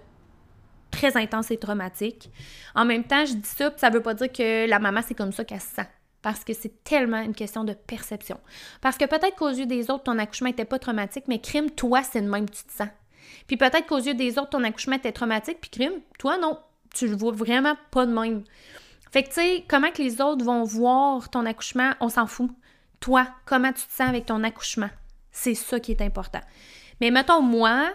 [0.92, 2.31] très intenses et traumatiques.
[2.77, 5.33] En même temps, je dis ça, ça veut pas dire que la maman c'est comme
[5.33, 5.88] ça qu'elle se sent.
[6.22, 8.40] Parce que c'est tellement une question de perception.
[8.81, 12.02] Parce que peut-être qu'aux yeux des autres, ton accouchement n'était pas traumatique, mais crime, toi,
[12.02, 12.88] c'est le même tu te sens.
[13.46, 16.59] Puis peut-être qu'aux yeux des autres, ton accouchement était traumatique, puis crime, toi, non
[16.94, 18.44] tu le vois vraiment pas de même.
[19.11, 22.50] Fait que, tu sais, comment que les autres vont voir ton accouchement, on s'en fout.
[23.00, 24.90] Toi, comment tu te sens avec ton accouchement?
[25.31, 26.40] C'est ça qui est important.
[27.00, 27.90] Mais mettons, moi,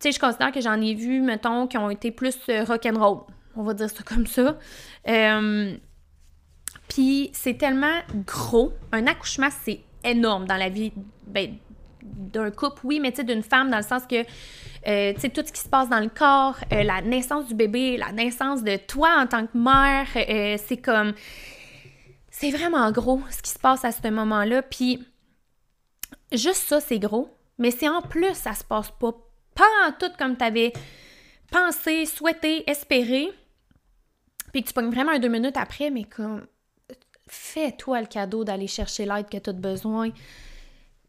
[0.00, 3.24] tu sais, je considère que j'en ai vu, mettons, qui ont été plus euh, rock'n'roll.
[3.56, 4.58] On va dire ça comme ça.
[5.08, 5.76] Euh,
[6.92, 8.74] puis c'est tellement gros.
[8.92, 10.92] Un accouchement, c'est énorme dans la vie
[11.26, 11.56] ben,
[12.02, 14.16] d'un couple, oui, mais tu sais, d'une femme, dans le sens que,
[14.86, 17.54] euh, tu sais, tout ce qui se passe dans le corps, euh, la naissance du
[17.54, 21.14] bébé, la naissance de toi en tant que mère, euh, c'est comme...
[22.30, 24.60] C'est vraiment gros ce qui se passe à ce moment-là.
[24.62, 25.02] Puis,
[26.32, 27.34] juste ça, c'est gros.
[27.58, 29.12] Mais c'est en plus, ça se passe pas,
[29.54, 30.72] pas en tout comme tu avais
[31.50, 33.30] pensé, souhaité, espéré.
[34.52, 36.46] Puis tu pognes vraiment un deux minutes après, mais comme
[37.32, 40.10] fais-toi le cadeau d'aller chercher l'aide que tu as besoin.
[40.10, 40.16] Tu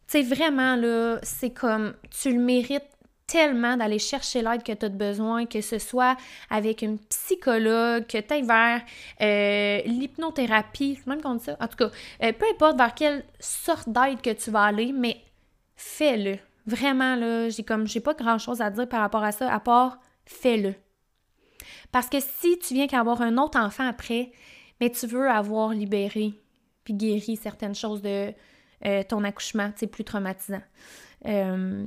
[0.07, 2.88] sais, vraiment, là, c'est comme tu le mérites
[3.27, 6.15] tellement d'aller chercher l'aide que tu as besoin, que ce soit
[6.49, 8.81] avec une psychologue, que tu ailles vers
[9.21, 11.57] euh, l'hypnothérapie, même qu'on dit ça.
[11.59, 11.91] En tout cas,
[12.23, 15.17] euh, peu importe vers quelle sorte d'aide que tu vas aller, mais
[15.75, 16.38] fais-le.
[16.65, 19.59] Vraiment, là, j'ai comme j'ai pas grand chose à dire par rapport à ça, à
[19.59, 20.73] part fais-le.
[21.91, 24.31] Parce que si tu viens qu'avoir un autre enfant après,
[24.83, 26.33] mais tu veux avoir libéré
[26.83, 28.33] puis guéri certaines choses de
[28.85, 30.61] euh, ton accouchement, c'est plus traumatisant.
[31.25, 31.85] Euh,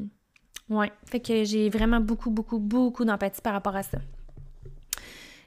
[0.71, 3.99] ouais, fait que j'ai vraiment beaucoup, beaucoup, beaucoup d'empathie par rapport à ça.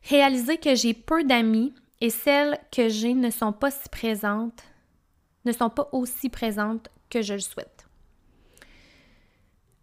[0.07, 4.61] Réaliser que j'ai peu d'amis et celles que j'ai ne sont pas si présentes,
[5.45, 7.87] ne sont pas aussi présentes que je le souhaite.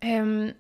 [0.05, 0.52] Euh,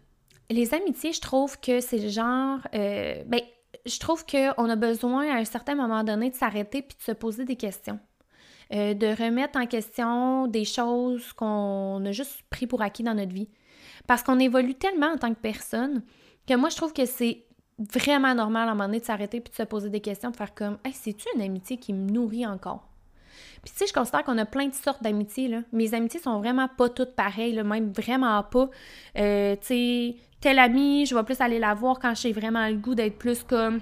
[0.50, 2.58] les amitiés, je trouve que c'est le genre.
[2.74, 3.42] Euh, ben,
[3.86, 7.12] je trouve qu'on a besoin à un certain moment donné de s'arrêter puis de se
[7.12, 7.98] poser des questions.
[8.72, 13.32] Euh, de remettre en question des choses qu'on a juste pris pour acquis dans notre
[13.32, 13.48] vie.
[14.08, 16.02] Parce qu'on évolue tellement en tant que personne
[16.48, 17.44] que moi, je trouve que c'est
[17.78, 20.36] vraiment normal à un moment donné de s'arrêter puis de se poser des questions, de
[20.36, 22.85] faire comme Hey, c'est-tu une amitié qui me nourrit encore?
[23.62, 25.48] Puis tu sais, je considère qu'on a plein de sortes d'amitiés.
[25.48, 25.60] Là.
[25.72, 28.68] Mes amitiés sont vraiment pas toutes pareilles, même vraiment pas.
[29.18, 32.76] Euh, tu sais, telle amie, je vais plus aller la voir quand j'ai vraiment le
[32.76, 33.80] goût d'être plus comme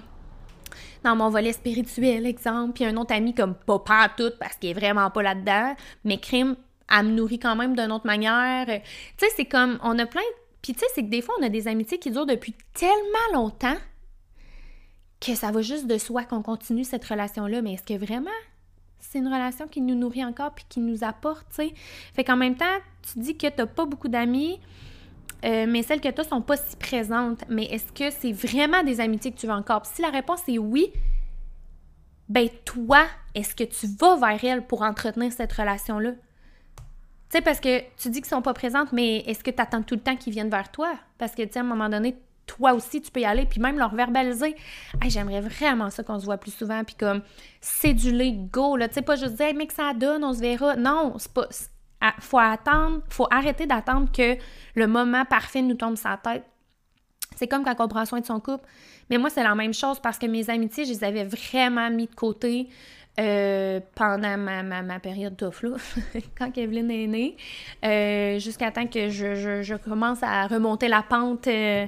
[1.03, 3.79] dans mon volet spirituel, exemple, puis un autre ami comme pas
[4.17, 6.55] tout parce qu'il est vraiment pas là-dedans, mais crime,
[6.89, 8.65] elle me nourrit quand même d'une autre manière.
[8.65, 8.81] Tu
[9.17, 10.21] sais, c'est comme, on a plein...
[10.61, 12.95] Puis tu sais, c'est que des fois, on a des amitiés qui durent depuis tellement
[13.33, 13.77] longtemps
[15.21, 18.31] que ça va juste de soi qu'on continue cette relation-là, mais est-ce que vraiment
[19.09, 21.73] c'est une relation qui nous nourrit encore puis qui nous apporte, tu sais?
[22.13, 22.65] Fait qu'en même temps,
[23.01, 24.59] tu dis que t'as pas beaucoup d'amis,
[25.43, 27.43] euh, mais celles que tu sont pas si présentes.
[27.49, 29.85] Mais est-ce que c'est vraiment des amitiés que tu veux encore?
[29.85, 30.91] si la réponse est oui,
[32.29, 36.11] ben toi, est-ce que tu vas vers elles pour entretenir cette relation-là?
[36.11, 36.17] Tu
[37.29, 40.01] sais, parce que tu dis qu'ils sont pas présentes, mais est-ce que tu tout le
[40.01, 40.93] temps qu'ils viennent vers toi?
[41.17, 43.77] Parce que, tu à un moment donné, toi aussi, tu peux y aller, puis même
[43.77, 44.55] leur verbaliser.
[45.01, 47.21] Hey, j'aimerais vraiment ça qu'on se voit plus souvent, puis comme,
[47.61, 48.87] céduler, go, là.
[48.87, 50.75] Tu sais, pas juste dire, mais que ça donne, on se verra.
[50.75, 51.47] Non, c'est pas
[52.19, 54.37] faut attendre, faut arrêter d'attendre que
[54.75, 56.43] le moment parfait nous tombe sur la tête.
[57.35, 58.65] C'est comme quand on prend soin de son couple.
[59.09, 62.07] Mais moi, c'est la même chose parce que mes amitiés, je les avais vraiment mis
[62.07, 62.69] de côté
[63.19, 65.77] euh, pendant ma, ma, période tough, là,
[66.37, 67.37] quand Evelyne est née,
[67.85, 71.85] euh, jusqu'à temps que je, commence à remonter la pente euh,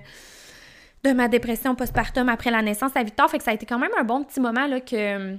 [1.08, 3.30] de ma dépression postpartum après la naissance à Victor.
[3.30, 5.38] Fait que ça a été quand même un bon petit moment là, que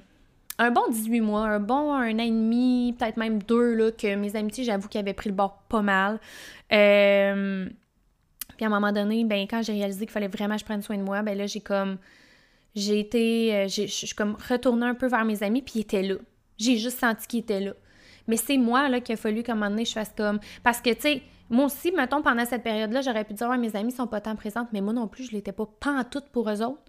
[0.59, 4.15] un bon 18 mois, un bon un an et demi, peut-être même deux, là, que
[4.17, 6.19] mes amitiés, j'avoue qu'ils avaient pris le bord pas mal.
[6.73, 7.69] Euh,
[8.57, 10.83] puis à un moment donné, ben, quand j'ai réalisé qu'il fallait vraiment que je prenne
[10.83, 11.97] soin de moi, ben là, j'ai comme.
[12.75, 13.55] J'ai été.
[13.55, 16.17] Euh, je comme retournée un peu vers mes amis, puis ils étaient là.
[16.59, 17.73] J'ai juste senti qu'ils étaient là.
[18.27, 20.41] Mais c'est moi, là, qu'il a fallu qu'à un moment donné, je fasse comme.
[20.65, 23.75] Parce que, tu sais, moi aussi, mettons, pendant cette période-là, j'aurais pu dire, ouais, mes
[23.77, 25.67] amis sont pas tant présentes, mais moi non plus, je l'étais pas
[26.11, 26.83] tout pour eux autres.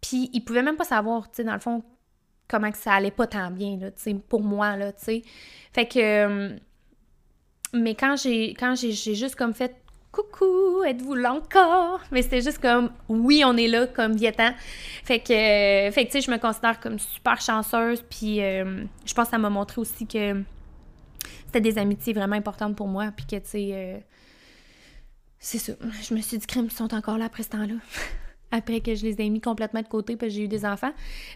[0.00, 1.82] Puis ils pouvaient même pas savoir, tu sais, dans le fond,
[2.48, 3.90] comment que ça allait pas tant bien, là,
[4.28, 5.22] pour moi, là, tu sais.
[5.72, 5.98] Fait que...
[5.98, 6.56] Euh,
[7.72, 9.76] mais quand j'ai j'ai juste comme fait
[10.12, 12.00] coucou, êtes-vous là encore?
[12.10, 14.50] Mais c'était juste comme, oui, on est là, comme Vietan.
[15.04, 18.84] Fait que, euh, fait que tu sais, je me considère comme super chanceuse, puis euh,
[19.04, 20.42] je pense que ça m'a montré aussi que
[21.50, 24.04] c'était des amitiés vraiment importantes pour moi, puis que, tu sais,
[25.40, 25.72] c'est ça.
[26.02, 27.74] Je me suis dit, crème, ils sont encore là après ce temps-là.
[28.52, 30.92] après que je les ai mis complètement de côté, parce j'ai eu des enfants.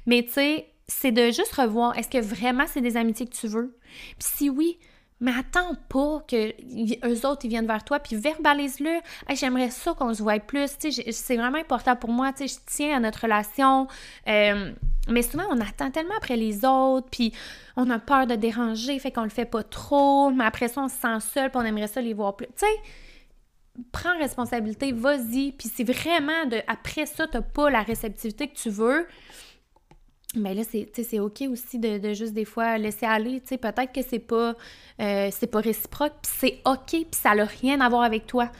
[0.07, 3.49] Mais, tu sais, c'est de juste revoir, est-ce que vraiment c'est des amitiés que tu
[3.49, 3.77] veux?
[4.19, 4.79] Puis si oui,
[5.21, 6.51] mais attends pas que
[7.07, 9.01] eux autres ils viennent vers toi puis verbalise-le.
[9.35, 10.69] j'aimerais ça qu'on se voit plus,
[11.11, 13.87] c'est vraiment important pour moi, je tiens à notre relation.
[14.29, 14.73] Euh,
[15.09, 17.33] mais souvent on attend tellement après les autres puis
[17.77, 20.89] on a peur de déranger, fait qu'on le fait pas trop, mais après ça on
[20.89, 22.47] se sent seul, puis on aimerait ça les voir plus.
[22.47, 28.49] Tu sais, prends responsabilité, vas-y, puis si vraiment de après ça t'as pas la réceptivité
[28.49, 29.07] que tu veux,
[30.37, 33.41] mais là, c'est OK aussi de, juste des fois laisser aller.
[33.41, 34.55] Peut-être que c'est pas,
[35.01, 38.51] euh, c'est pas réciproque, puis c'est OK, puis ça n'a rien à voir avec toi.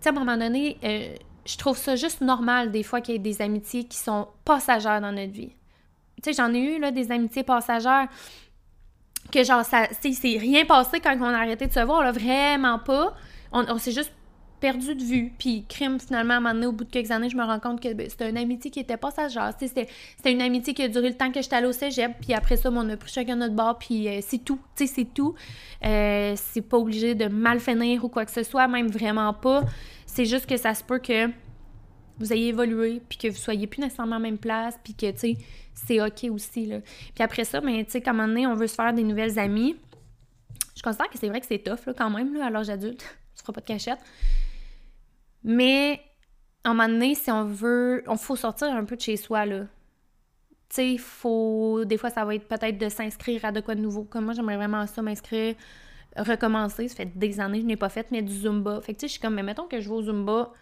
[0.00, 3.16] sais, à un moment donné, euh, je trouve ça juste normal des fois qu'il y
[3.16, 5.52] ait des amitiés qui sont passagères dans notre vie.
[6.22, 8.08] Tu sais, j'en ai eu là, des amitiés passagères
[9.32, 12.78] que genre, ça, c'est rien passé quand on a arrêté de se voir, là, vraiment
[12.78, 13.14] pas.
[13.52, 14.12] on, s'est juste
[14.60, 15.32] perdu de vue.
[15.38, 17.60] Puis, crime, finalement, à un moment donné, au bout de quelques années, je me rends
[17.60, 19.52] compte que ben, c'était une amitié qui était passagère.
[19.58, 22.12] C'était, c'était une amitié qui a duré le temps que j'étais allée au cégep.
[22.20, 23.78] Puis après ça, on a pris chacun notre bord.
[23.78, 24.58] Puis euh, c'est tout.
[24.76, 25.34] Tu sais, c'est tout.
[25.84, 29.62] Euh, c'est pas obligé de mal finir ou quoi que ce soit, même vraiment pas.
[30.06, 31.30] C'est juste que ça se peut que
[32.18, 35.10] vous ayez évolué, puis que vous soyez plus nécessairement à la même place, puis que,
[35.10, 35.36] tu sais,
[35.74, 36.80] c'est OK aussi, là.
[37.14, 39.38] Puis après ça, ben, tu sais, comme un donné, on veut se faire des nouvelles
[39.38, 39.76] amies.
[40.74, 43.04] Je considère que c'est vrai que c'est tough, là, quand même, là, à l'âge adulte.
[43.34, 43.98] on se fera pas de cachette.
[45.46, 46.00] Mais,
[46.64, 48.02] à un moment donné, si on veut...
[48.08, 49.60] On faut sortir un peu de chez soi, là.
[50.68, 51.84] Tu sais, faut...
[51.84, 54.02] Des fois, ça va être peut-être de s'inscrire à de quoi de nouveau.
[54.02, 55.54] Comme moi, j'aimerais vraiment ça, m'inscrire,
[56.16, 56.88] recommencer.
[56.88, 58.80] Ça fait des années que je n'ai pas fait, mais du Zumba.
[58.80, 60.52] Fait que, tu sais, je suis comme, mais mettons que je vais au Zumba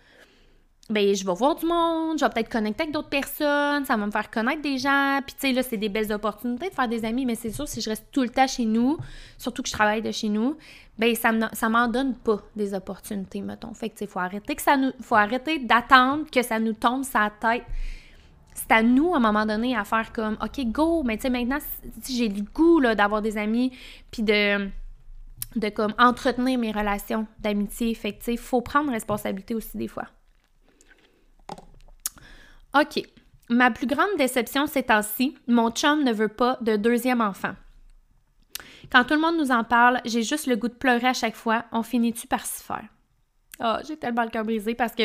[0.90, 4.04] ben je vais voir du monde, je vais peut-être connecter avec d'autres personnes, ça va
[4.04, 6.88] me faire connaître des gens, puis tu sais là c'est des belles opportunités de faire
[6.88, 8.98] des amis, mais c'est sûr si je reste tout le temps chez nous,
[9.38, 10.58] surtout que je travaille de chez nous,
[10.98, 13.72] ben ça ça m'en donne pas des opportunités mettons.
[13.72, 17.04] Fait que tu faut arrêter que ça nous faut arrêter d'attendre que ça nous tombe
[17.04, 17.64] sa tête.
[18.52, 21.30] C'est à nous à un moment donné à faire comme OK, go, mais tu sais
[21.30, 21.58] maintenant
[22.02, 23.72] si j'ai le goût là d'avoir des amis
[24.10, 24.68] puis de
[25.56, 30.08] de comme entretenir mes relations d'amitié, fait que sais faut prendre responsabilité aussi des fois.
[32.74, 33.02] OK.
[33.50, 37.54] Ma plus grande déception ces temps-ci, mon chum ne veut pas de deuxième enfant.
[38.90, 41.37] Quand tout le monde nous en parle, j'ai juste le goût de pleurer à chaque
[41.37, 41.64] fois.
[41.72, 42.84] On finit-tu par s'y faire?
[43.60, 45.04] Ah, oh, j'ai tellement le cœur brisé parce que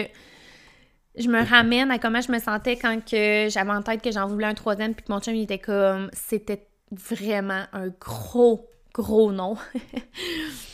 [1.18, 4.48] je me ramène à comment je me sentais quand j'avais en tête que j'en voulais
[4.48, 9.56] un troisième puis que mon chum il était comme c'était vraiment un gros gros non.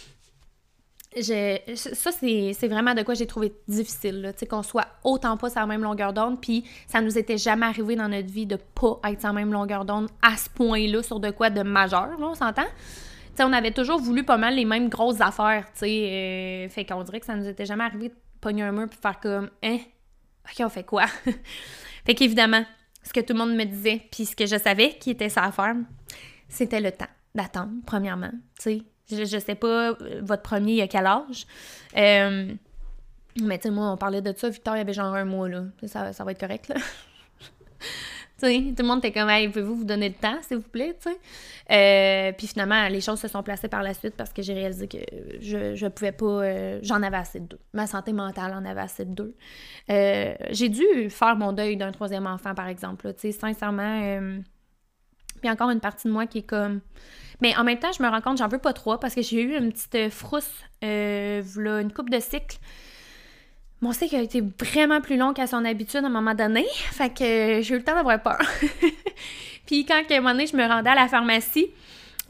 [1.21, 5.83] ça, c'est vraiment de quoi j'ai trouvé difficile, qu'on soit autant pas sur la même
[5.83, 9.29] longueur d'onde, puis ça nous était jamais arrivé dans notre vie de pas être sur
[9.29, 12.65] la même longueur d'onde à ce point-là sur de quoi de majeur, là, on s'entend?
[13.35, 16.85] sais, on avait toujours voulu pas mal les mêmes grosses affaires, tu sais, euh, fait
[16.85, 19.49] qu'on dirait que ça nous était jamais arrivé de pogner un mur puis faire comme,
[19.63, 19.77] hein,
[20.45, 21.05] ok, on fait quoi?
[22.05, 22.63] fait qu'évidemment,
[23.03, 25.43] ce que tout le monde me disait, puis ce que je savais qui était ça
[25.43, 25.75] à faire,
[26.47, 30.81] c'était le temps d'attendre, premièrement, tu sais, je, je sais pas, euh, votre premier, il
[30.81, 31.45] a quel âge?
[31.97, 32.53] Euh,
[33.41, 34.49] mais tu sais, moi, on parlait de ça.
[34.49, 35.63] Victor, il avait genre un mois, là.
[35.85, 36.75] Ça, ça va être correct, là.
[37.79, 40.69] tu sais, tout le monde était comme, hey, pouvez-vous vous donner le temps, s'il vous
[40.69, 41.17] plaît, tu sais?
[41.71, 44.87] Euh, puis finalement, les choses se sont placées par la suite parce que j'ai réalisé
[44.87, 44.97] que
[45.39, 46.79] je, je pouvais pas.
[46.81, 47.59] j'en avais assez de deux.
[47.73, 49.35] Ma santé mentale en avait assez de deux.
[49.87, 54.41] j'ai dû faire mon deuil d'un troisième enfant, par exemple, tu sais, sincèrement.
[55.45, 56.81] Puis encore une partie de moi qui est comme
[57.41, 59.41] mais en même temps, je me rends compte, j'en veux pas trop parce que j'ai
[59.41, 60.49] eu une petite euh, frousse,
[60.85, 61.43] euh,
[61.81, 62.57] une coupe de cycle.
[63.81, 66.65] Mon cycle a été vraiment plus long qu'à son habitude à un moment donné.
[66.91, 68.39] Fait que j'ai eu le temps d'avoir peur.
[69.65, 71.67] puis quand à un moment donné, je me rendais à la pharmacie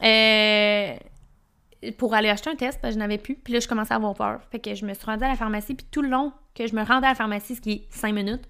[0.02, 0.96] euh,
[1.96, 3.36] pour aller acheter un test, parce que je n'avais plus.
[3.36, 4.40] Puis là, je commençais à avoir peur.
[4.50, 5.74] Fait que je me suis rendue à la pharmacie.
[5.74, 8.12] Puis tout le long que je me rendais à la pharmacie, ce qui est cinq
[8.12, 8.48] minutes,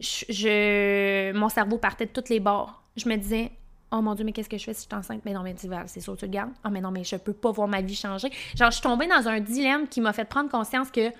[0.00, 2.82] je, mon cerveau partait de toutes les bords.
[2.96, 3.50] Je me disais,
[3.96, 5.22] Oh mon Dieu, mais qu'est-ce que je fais si je suis enceinte?
[5.24, 5.54] Mais non, mais
[5.86, 6.50] c'est sûr, tu le gardes.
[6.64, 8.28] Oh, mais non, mais je peux pas voir ma vie changer.
[8.56, 11.10] Genre, je suis tombée dans un dilemme qui m'a fait prendre conscience que,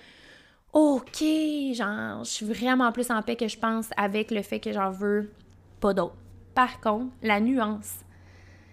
[0.73, 1.23] OK,
[1.73, 4.91] genre, je suis vraiment plus en paix que je pense avec le fait que j'en
[4.91, 5.31] veux
[5.79, 6.17] pas d'autre.
[6.57, 8.01] Par contre, la nuance,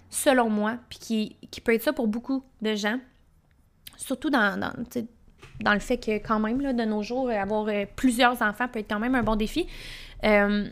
[0.09, 2.99] selon moi, puis qui, qui, peut être ça pour beaucoup de gens,
[3.97, 4.73] surtout dans, dans,
[5.63, 8.79] dans le fait que quand même, là, de nos jours, avoir euh, plusieurs enfants peut
[8.79, 9.67] être quand même un bon défi.
[10.23, 10.67] Euh,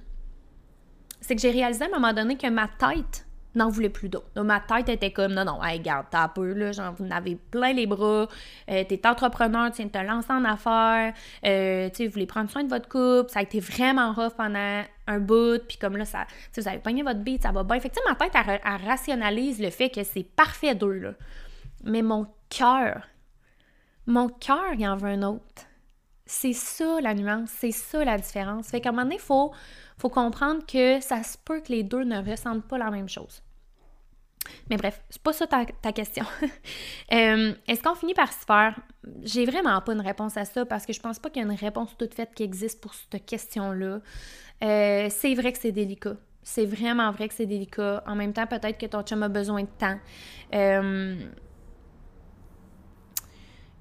[1.22, 4.42] c'est que j'ai réalisé à un moment donné que ma tête n'en voulait plus d'autres.
[4.42, 7.74] Ma tête était comme, non, non, hey, garde, t'as peu, là, genre, vous avez plein
[7.74, 8.28] les bras,
[8.70, 11.14] euh, t'es entrepreneur, tu viens de te lancer en affaires,
[11.46, 14.34] euh, tu sais, vous voulez prendre soin de votre couple, ça a été vraiment rough
[14.38, 17.80] pendant un bout, puis comme là, ça, vous avez pogné votre bite, ça va bien.
[17.80, 21.14] Fait que, ma tête, elle, rationalise le fait que c'est parfait d'eux, là.
[21.84, 23.02] Mais mon cœur,
[24.06, 25.64] mon cœur, il en veut un autre.
[26.26, 28.68] C'est ça la nuance, c'est ça la différence.
[28.68, 29.52] Fait qu'à un moment donné, il faut
[30.00, 33.44] faut comprendre que ça se peut que les deux ne ressentent pas la même chose.
[34.70, 36.26] Mais bref, c'est pas ça ta, question.
[37.12, 38.80] Euh, est-ce qu'on finit par se faire?
[39.24, 41.52] J'ai vraiment pas une réponse à ça parce que je pense pas qu'il y a
[41.52, 44.00] une réponse toute faite qui existe pour cette question-là.
[44.64, 46.18] Euh, c'est vrai que c'est délicat.
[46.44, 48.04] C'est vraiment vrai que c'est délicat.
[48.06, 49.98] En même temps, peut-être que ton chum a besoin de temps.
[50.54, 51.16] Euh,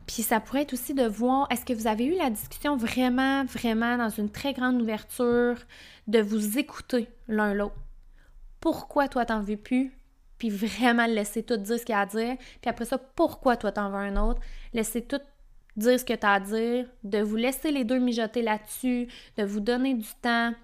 [0.09, 3.45] puis ça pourrait être aussi de voir, est-ce que vous avez eu la discussion vraiment,
[3.45, 5.57] vraiment dans une très grande ouverture,
[6.07, 7.77] de vous écouter l'un l'autre?
[8.59, 9.93] Pourquoi toi t'en veux plus?
[10.39, 12.37] Puis vraiment laisser tout dire ce qu'il y a à dire.
[12.63, 14.41] Puis après ça, pourquoi toi t'en veux un autre?
[14.73, 15.21] Laisser tout
[15.77, 19.45] dire ce que tu as à dire, de vous laisser les deux mijoter là-dessus, de
[19.45, 20.55] vous donner du temps,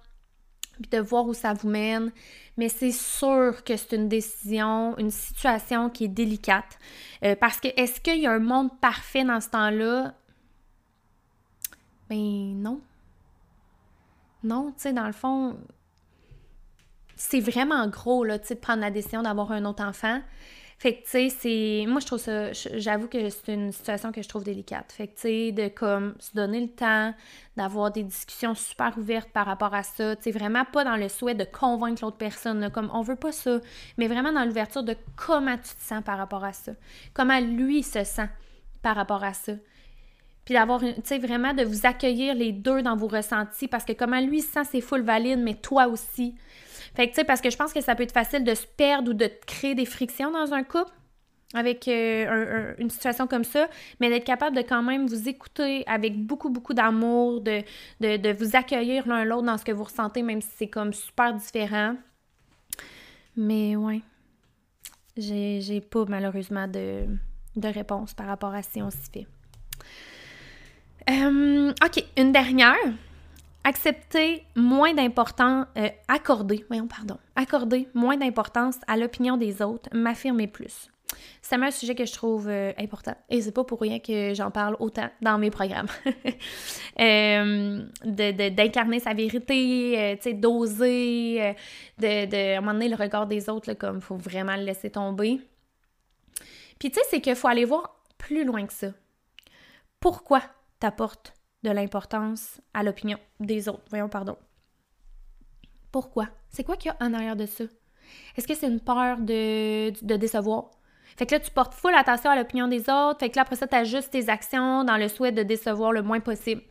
[0.81, 2.13] puis de voir où ça vous mène.
[2.57, 6.79] Mais c'est sûr que c'est une décision, une situation qui est délicate.
[7.25, 10.15] Euh, parce que est-ce qu'il y a un monde parfait dans ce temps-là?
[12.09, 12.81] Ben non.
[14.45, 15.57] Non, tu sais, dans le fond,
[17.17, 20.21] c'est vraiment gros, là, tu sais, de prendre la décision d'avoir un autre enfant.
[20.79, 21.85] Fait que, tu sais, c'est.
[21.87, 22.53] Moi, je trouve ça.
[22.53, 24.93] J'avoue que c'est une situation que je trouve délicate.
[24.93, 27.15] Fait que, tu sais, de comme se donner le temps,
[27.57, 30.17] d'avoir des discussions super ouvertes par rapport à ça.
[30.17, 33.33] Tu sais, vraiment pas dans le souhait de convaincre l'autre personne, comme on veut pas
[33.33, 33.61] ça,
[33.97, 36.73] mais vraiment dans l'ouverture de comment tu te sens par rapport à ça.
[37.15, 38.29] Comment lui se sent
[38.83, 39.53] par rapport à ça.
[40.45, 43.93] Puis d'avoir, tu sais, vraiment de vous accueillir les deux dans vos ressentis parce que
[43.93, 46.35] comment lui se sent, c'est full valide, mais toi aussi.
[46.95, 48.67] Fait que, tu sais, parce que je pense que ça peut être facile de se
[48.67, 50.93] perdre ou de créer des frictions dans un couple
[51.55, 53.69] avec euh, une situation comme ça,
[54.01, 57.63] mais d'être capable de quand même vous écouter avec beaucoup, beaucoup d'amour, de,
[58.01, 61.33] de, vous accueillir l'un l'autre dans ce que vous ressentez, même si c'est comme super
[61.33, 61.97] différent.
[63.37, 64.01] Mais ouais,
[65.17, 67.07] j'ai pas malheureusement de,
[67.57, 69.27] de réponse par rapport à si on s'y fait.
[71.09, 72.75] Euh, ok, une dernière
[73.65, 80.47] accepter moins d'importance, euh, accorder, voyons, pardon, accorder moins d'importance à l'opinion des autres, m'affirmer
[80.47, 80.89] plus.
[81.43, 84.51] C'est un sujet que je trouve euh, important et c'est pas pour rien que j'en
[84.51, 85.89] parle autant dans mes programmes.
[87.01, 91.55] euh, d'incarner sa vérité, euh, d'oser,
[91.99, 94.63] de, de, à un moment donné, le regard des autres, là, comme faut vraiment le
[94.63, 95.41] laisser tomber.
[96.79, 98.89] Puis tu sais, c'est qu'il faut aller voir plus loin que ça.
[100.01, 100.43] Pourquoi
[100.81, 101.35] t'apportes
[101.65, 103.83] de l'importance à l'opinion des autres.
[103.91, 104.37] Voyons, pardon.
[105.91, 106.29] Pourquoi?
[106.51, 107.65] C'est quoi qu'il y a en arrière de ça?
[108.37, 110.71] Est-ce que c'est une peur de, décevoir?
[111.17, 113.21] Fait que là, tu portes full attention à l'opinion des autres.
[113.21, 116.03] Fait que là, après ça, tu ajustes tes actions dans le souhait de décevoir le
[116.03, 116.63] moins possible.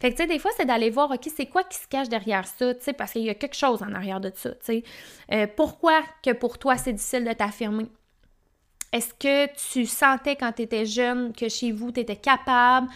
[0.00, 2.08] Fait que, tu sais, des fois, c'est d'aller voir, OK, c'est quoi qui se cache
[2.08, 4.58] derrière ça, tu sais, parce qu'il y a quelque chose en arrière de ça, tu
[4.62, 4.84] sais.
[5.32, 7.86] Euh, pourquoi que pour toi, c'est difficile de t'affirmer?
[8.92, 12.88] Est-ce que tu sentais quand tu étais jeune que chez vous, tu étais capable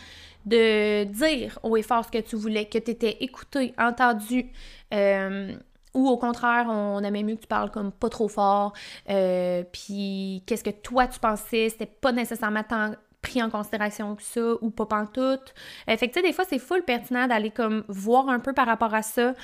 [0.47, 4.51] de dire au effort ce que tu voulais, que tu étais écouté, entendu,
[4.93, 5.55] euh,
[5.95, 8.73] ou au contraire, on aimait mieux que tu parles comme pas trop fort,
[9.11, 12.93] euh, puis qu'est-ce que toi tu pensais, c'était pas nécessairement tant
[13.25, 15.55] pris en considération que ça, ou pas pantoute.
[15.89, 18.53] Euh, fait que tu sais, des fois, c'est full pertinent d'aller comme voir un peu
[18.53, 19.35] par rapport à ça.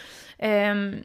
[0.42, 1.00] Euh,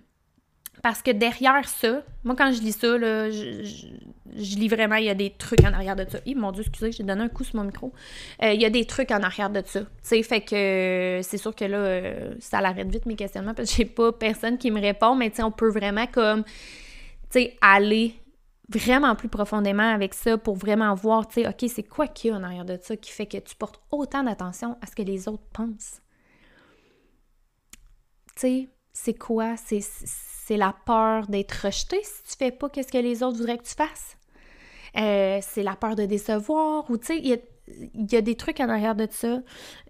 [0.82, 5.10] parce que derrière ça, moi quand je lis ça, là, je, lis vraiment, il y
[5.10, 6.20] a des trucs en arrière de ça.
[6.26, 7.94] Hi, mon Dieu, excusez, j'ai donné un coup sur mon micro.
[8.44, 9.82] Euh, il y a des trucs en arrière de ça.
[9.82, 13.70] Tu sais, fait que c'est sûr que là, euh, ça l'arrête vite mes questionnements parce
[13.70, 16.52] que j'ai pas personne qui me répond, mais tu sais, on peut vraiment comme, tu
[17.32, 18.16] sais, aller
[18.70, 22.34] vraiment plus profondément avec ça pour vraiment voir, tu sais, OK, c'est quoi qu'il y
[22.34, 25.04] a en arrière de ça qui fait que tu portes autant d'attention à ce que
[25.04, 26.02] les autres pensent?
[28.36, 29.56] Tu sais, c'est quoi?
[29.58, 29.82] C'est
[30.46, 33.64] c'est la peur d'être rejeté si tu fais pas ce que les autres voudraient que
[33.64, 34.16] tu fasses.
[34.96, 38.70] Euh, c'est la peur de décevoir ou tu sais, il y a, des trucs en
[38.70, 39.40] arrière de ça.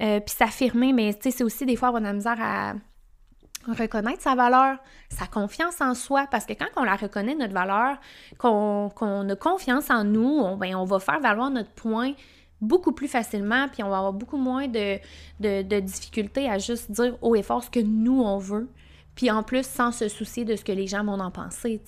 [0.01, 2.73] Euh, puis s'affirmer, mais tu sais, c'est aussi des fois avoir de la misère à
[3.67, 4.77] reconnaître sa valeur,
[5.09, 7.97] sa confiance en soi, parce que quand on la reconnaît, notre valeur,
[8.37, 8.89] qu'on
[9.29, 12.13] a confiance en nous, on, ben, on va faire valoir notre point
[12.61, 14.99] beaucoup plus facilement, puis on va avoir beaucoup moins de,
[15.41, 18.69] de, de difficultés à juste dire haut et fort ce que nous, on veut.
[19.15, 21.81] Puis en plus, sans se soucier de ce que les gens vont en penser.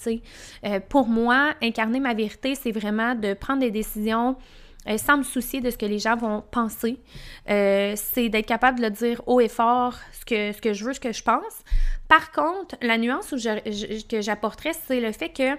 [0.65, 4.37] Euh, pour moi, incarner ma vérité, c'est vraiment de prendre des décisions
[4.87, 7.01] euh, sans me soucier de ce que les gens vont penser.
[7.49, 10.99] Euh, c'est d'être capable de le dire haut et fort ce que, je veux, ce
[10.99, 11.63] que je pense.
[12.07, 15.57] Par contre, la nuance que j'apporterais, c'est le fait que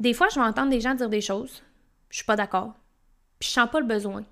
[0.00, 1.62] des fois, je vais entendre des gens dire des choses,
[2.10, 2.74] je suis pas d'accord,
[3.38, 4.24] puis je sens pas le besoin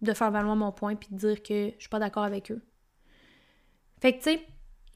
[0.00, 2.62] de faire valoir mon point puis de dire que je suis pas d'accord avec eux.
[4.00, 4.46] Fait que, tu sais,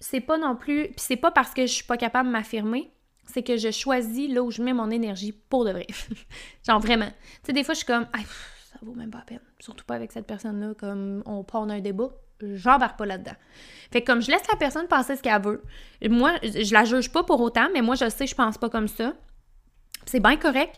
[0.00, 0.88] c'est pas non plus.
[0.88, 2.90] Puis c'est pas parce que je suis pas capable de m'affirmer,
[3.26, 5.86] c'est que je choisis là où je mets mon énergie pour de vrai.
[6.66, 7.06] Genre vraiment.
[7.08, 9.40] Tu sais, des fois, je suis comme, ça vaut même pas la peine.
[9.58, 12.10] Surtout pas avec cette personne-là, comme on prend un débat.
[12.42, 13.36] J'embarque pas là-dedans.
[13.92, 15.62] Fait que comme je laisse la personne penser ce qu'elle veut,
[16.08, 18.88] moi, je la juge pas pour autant, mais moi, je sais, je pense pas comme
[18.88, 19.12] ça.
[20.06, 20.74] C'est bien correct.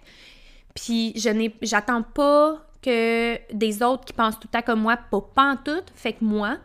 [0.74, 4.96] Puis je n'ai, j'attends pas que des autres qui pensent tout le temps comme moi,
[4.96, 5.84] pas, pas en tout.
[5.94, 6.58] Fait que moi,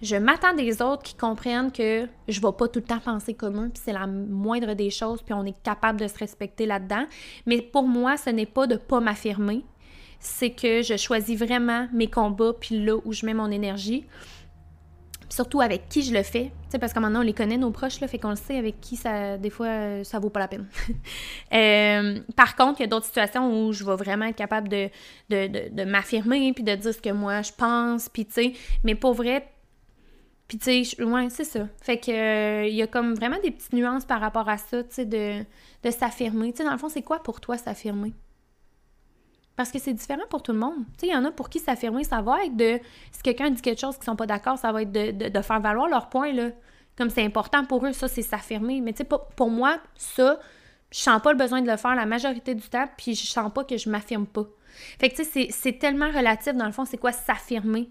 [0.00, 3.64] je m'attends des autres qui comprennent que je vais pas tout le temps penser comme
[3.64, 7.04] eux, puis c'est la moindre des choses, puis on est capable de se respecter là-dedans.
[7.46, 9.64] Mais pour moi, ce n'est pas de pas m'affirmer,
[10.20, 14.04] c'est que je choisis vraiment mes combats, puis là où je mets mon énergie.
[15.30, 18.00] surtout avec qui je le fais, sais, parce un moment on les connaît, nos proches,
[18.00, 20.66] là, fait qu'on le sait avec qui ça, des fois, ça vaut pas la peine.
[21.54, 24.90] Euh, par contre, il y a d'autres situations où je vais vraiment être capable de,
[25.30, 28.52] de, de, de m'affirmer, puis de dire ce que moi je pense, puis tu sais,
[28.84, 29.48] mais pour vrai,
[30.48, 31.68] puis, tu sais, ouais, c'est ça.
[31.82, 34.82] Fait que, il euh, y a comme vraiment des petites nuances par rapport à ça,
[34.82, 35.44] tu sais, de,
[35.84, 36.52] de s'affirmer.
[36.52, 38.14] Tu sais, dans le fond, c'est quoi pour toi s'affirmer?
[39.56, 40.86] Parce que c'est différent pour tout le monde.
[40.96, 42.80] Tu sais, il y en a pour qui s'affirmer, ça va être de.
[43.12, 45.88] Si quelqu'un dit quelque chose qui sont pas d'accord, ça va être de, faire valoir
[45.88, 46.50] leur point, là.
[46.96, 48.80] Comme c'est important pour eux, ça, c'est s'affirmer.
[48.80, 50.40] Mais tu sais, pour, moi, ça,
[50.90, 53.52] je sens pas le besoin de le faire la majorité du temps, puis je sens
[53.52, 54.46] pas que je m'affirme pas.
[54.98, 57.90] Fait que tu sais, c'est tellement relatif, dans le fond, c'est quoi s'affirmer?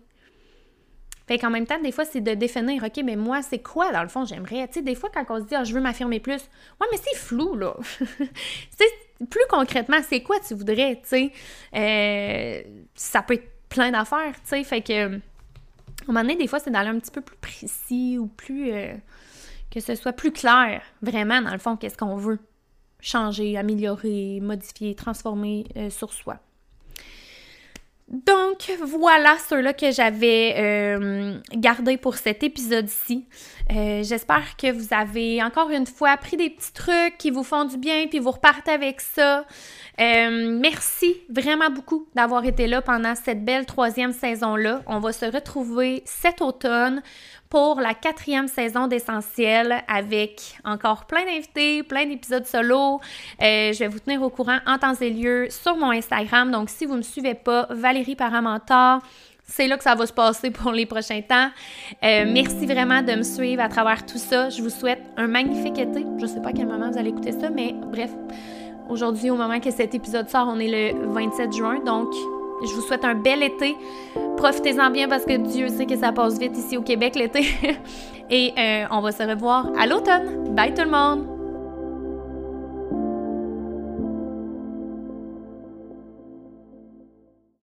[1.27, 4.01] Fait qu'en même temps, des fois, c'est de définir, OK, mais moi, c'est quoi, dans
[4.01, 4.67] le fond, j'aimerais?
[4.67, 6.41] Tu sais, des fois, quand on se dit, ah, je veux m'affirmer plus,
[6.79, 7.75] ouais, mais c'est flou, là.
[9.29, 11.31] plus concrètement, c'est quoi tu voudrais, tu sais?
[11.75, 12.61] Euh,
[12.95, 14.63] ça peut être plein d'affaires, tu sais.
[14.63, 15.19] Fait que, à un
[16.07, 18.71] moment donné, des fois, c'est d'aller un petit peu plus précis ou plus.
[18.71, 18.93] Euh,
[19.69, 22.39] que ce soit plus clair, vraiment, dans le fond, qu'est-ce qu'on veut
[22.99, 26.39] changer, améliorer, modifier, transformer euh, sur soi.
[28.07, 33.25] Donc voilà ceux-là que j'avais euh, gardé pour cet épisode-ci.
[33.69, 37.65] Euh, j'espère que vous avez encore une fois pris des petits trucs qui vous font
[37.65, 39.45] du bien, puis vous repartez avec ça.
[39.99, 44.83] Euh, merci vraiment beaucoup d'avoir été là pendant cette belle troisième saison-là.
[44.87, 47.01] On va se retrouver cet automne
[47.49, 52.99] pour la quatrième saison d'Essentiel avec encore plein d'invités, plein d'épisodes solo.
[53.41, 56.51] Euh, je vais vous tenir au courant en temps et lieu sur mon Instagram.
[56.51, 59.01] Donc, si vous ne me suivez pas, Valérie Paramentor,
[59.43, 61.49] c'est là que ça va se passer pour les prochains temps.
[62.03, 64.49] Euh, merci vraiment de me suivre à travers tout ça.
[64.49, 66.05] Je vous souhaite un magnifique été.
[66.17, 68.11] Je ne sais pas à quel moment vous allez écouter ça, mais bref,
[68.89, 71.79] aujourd'hui, au moment que cet épisode sort, on est le 27 juin.
[71.85, 72.13] Donc,
[72.65, 73.77] je vous souhaite un bel été.
[74.37, 77.45] Profitez-en bien parce que Dieu sait que ça passe vite ici au Québec l'été.
[78.29, 80.53] Et euh, on va se revoir à l'automne.
[80.53, 81.36] Bye tout le monde!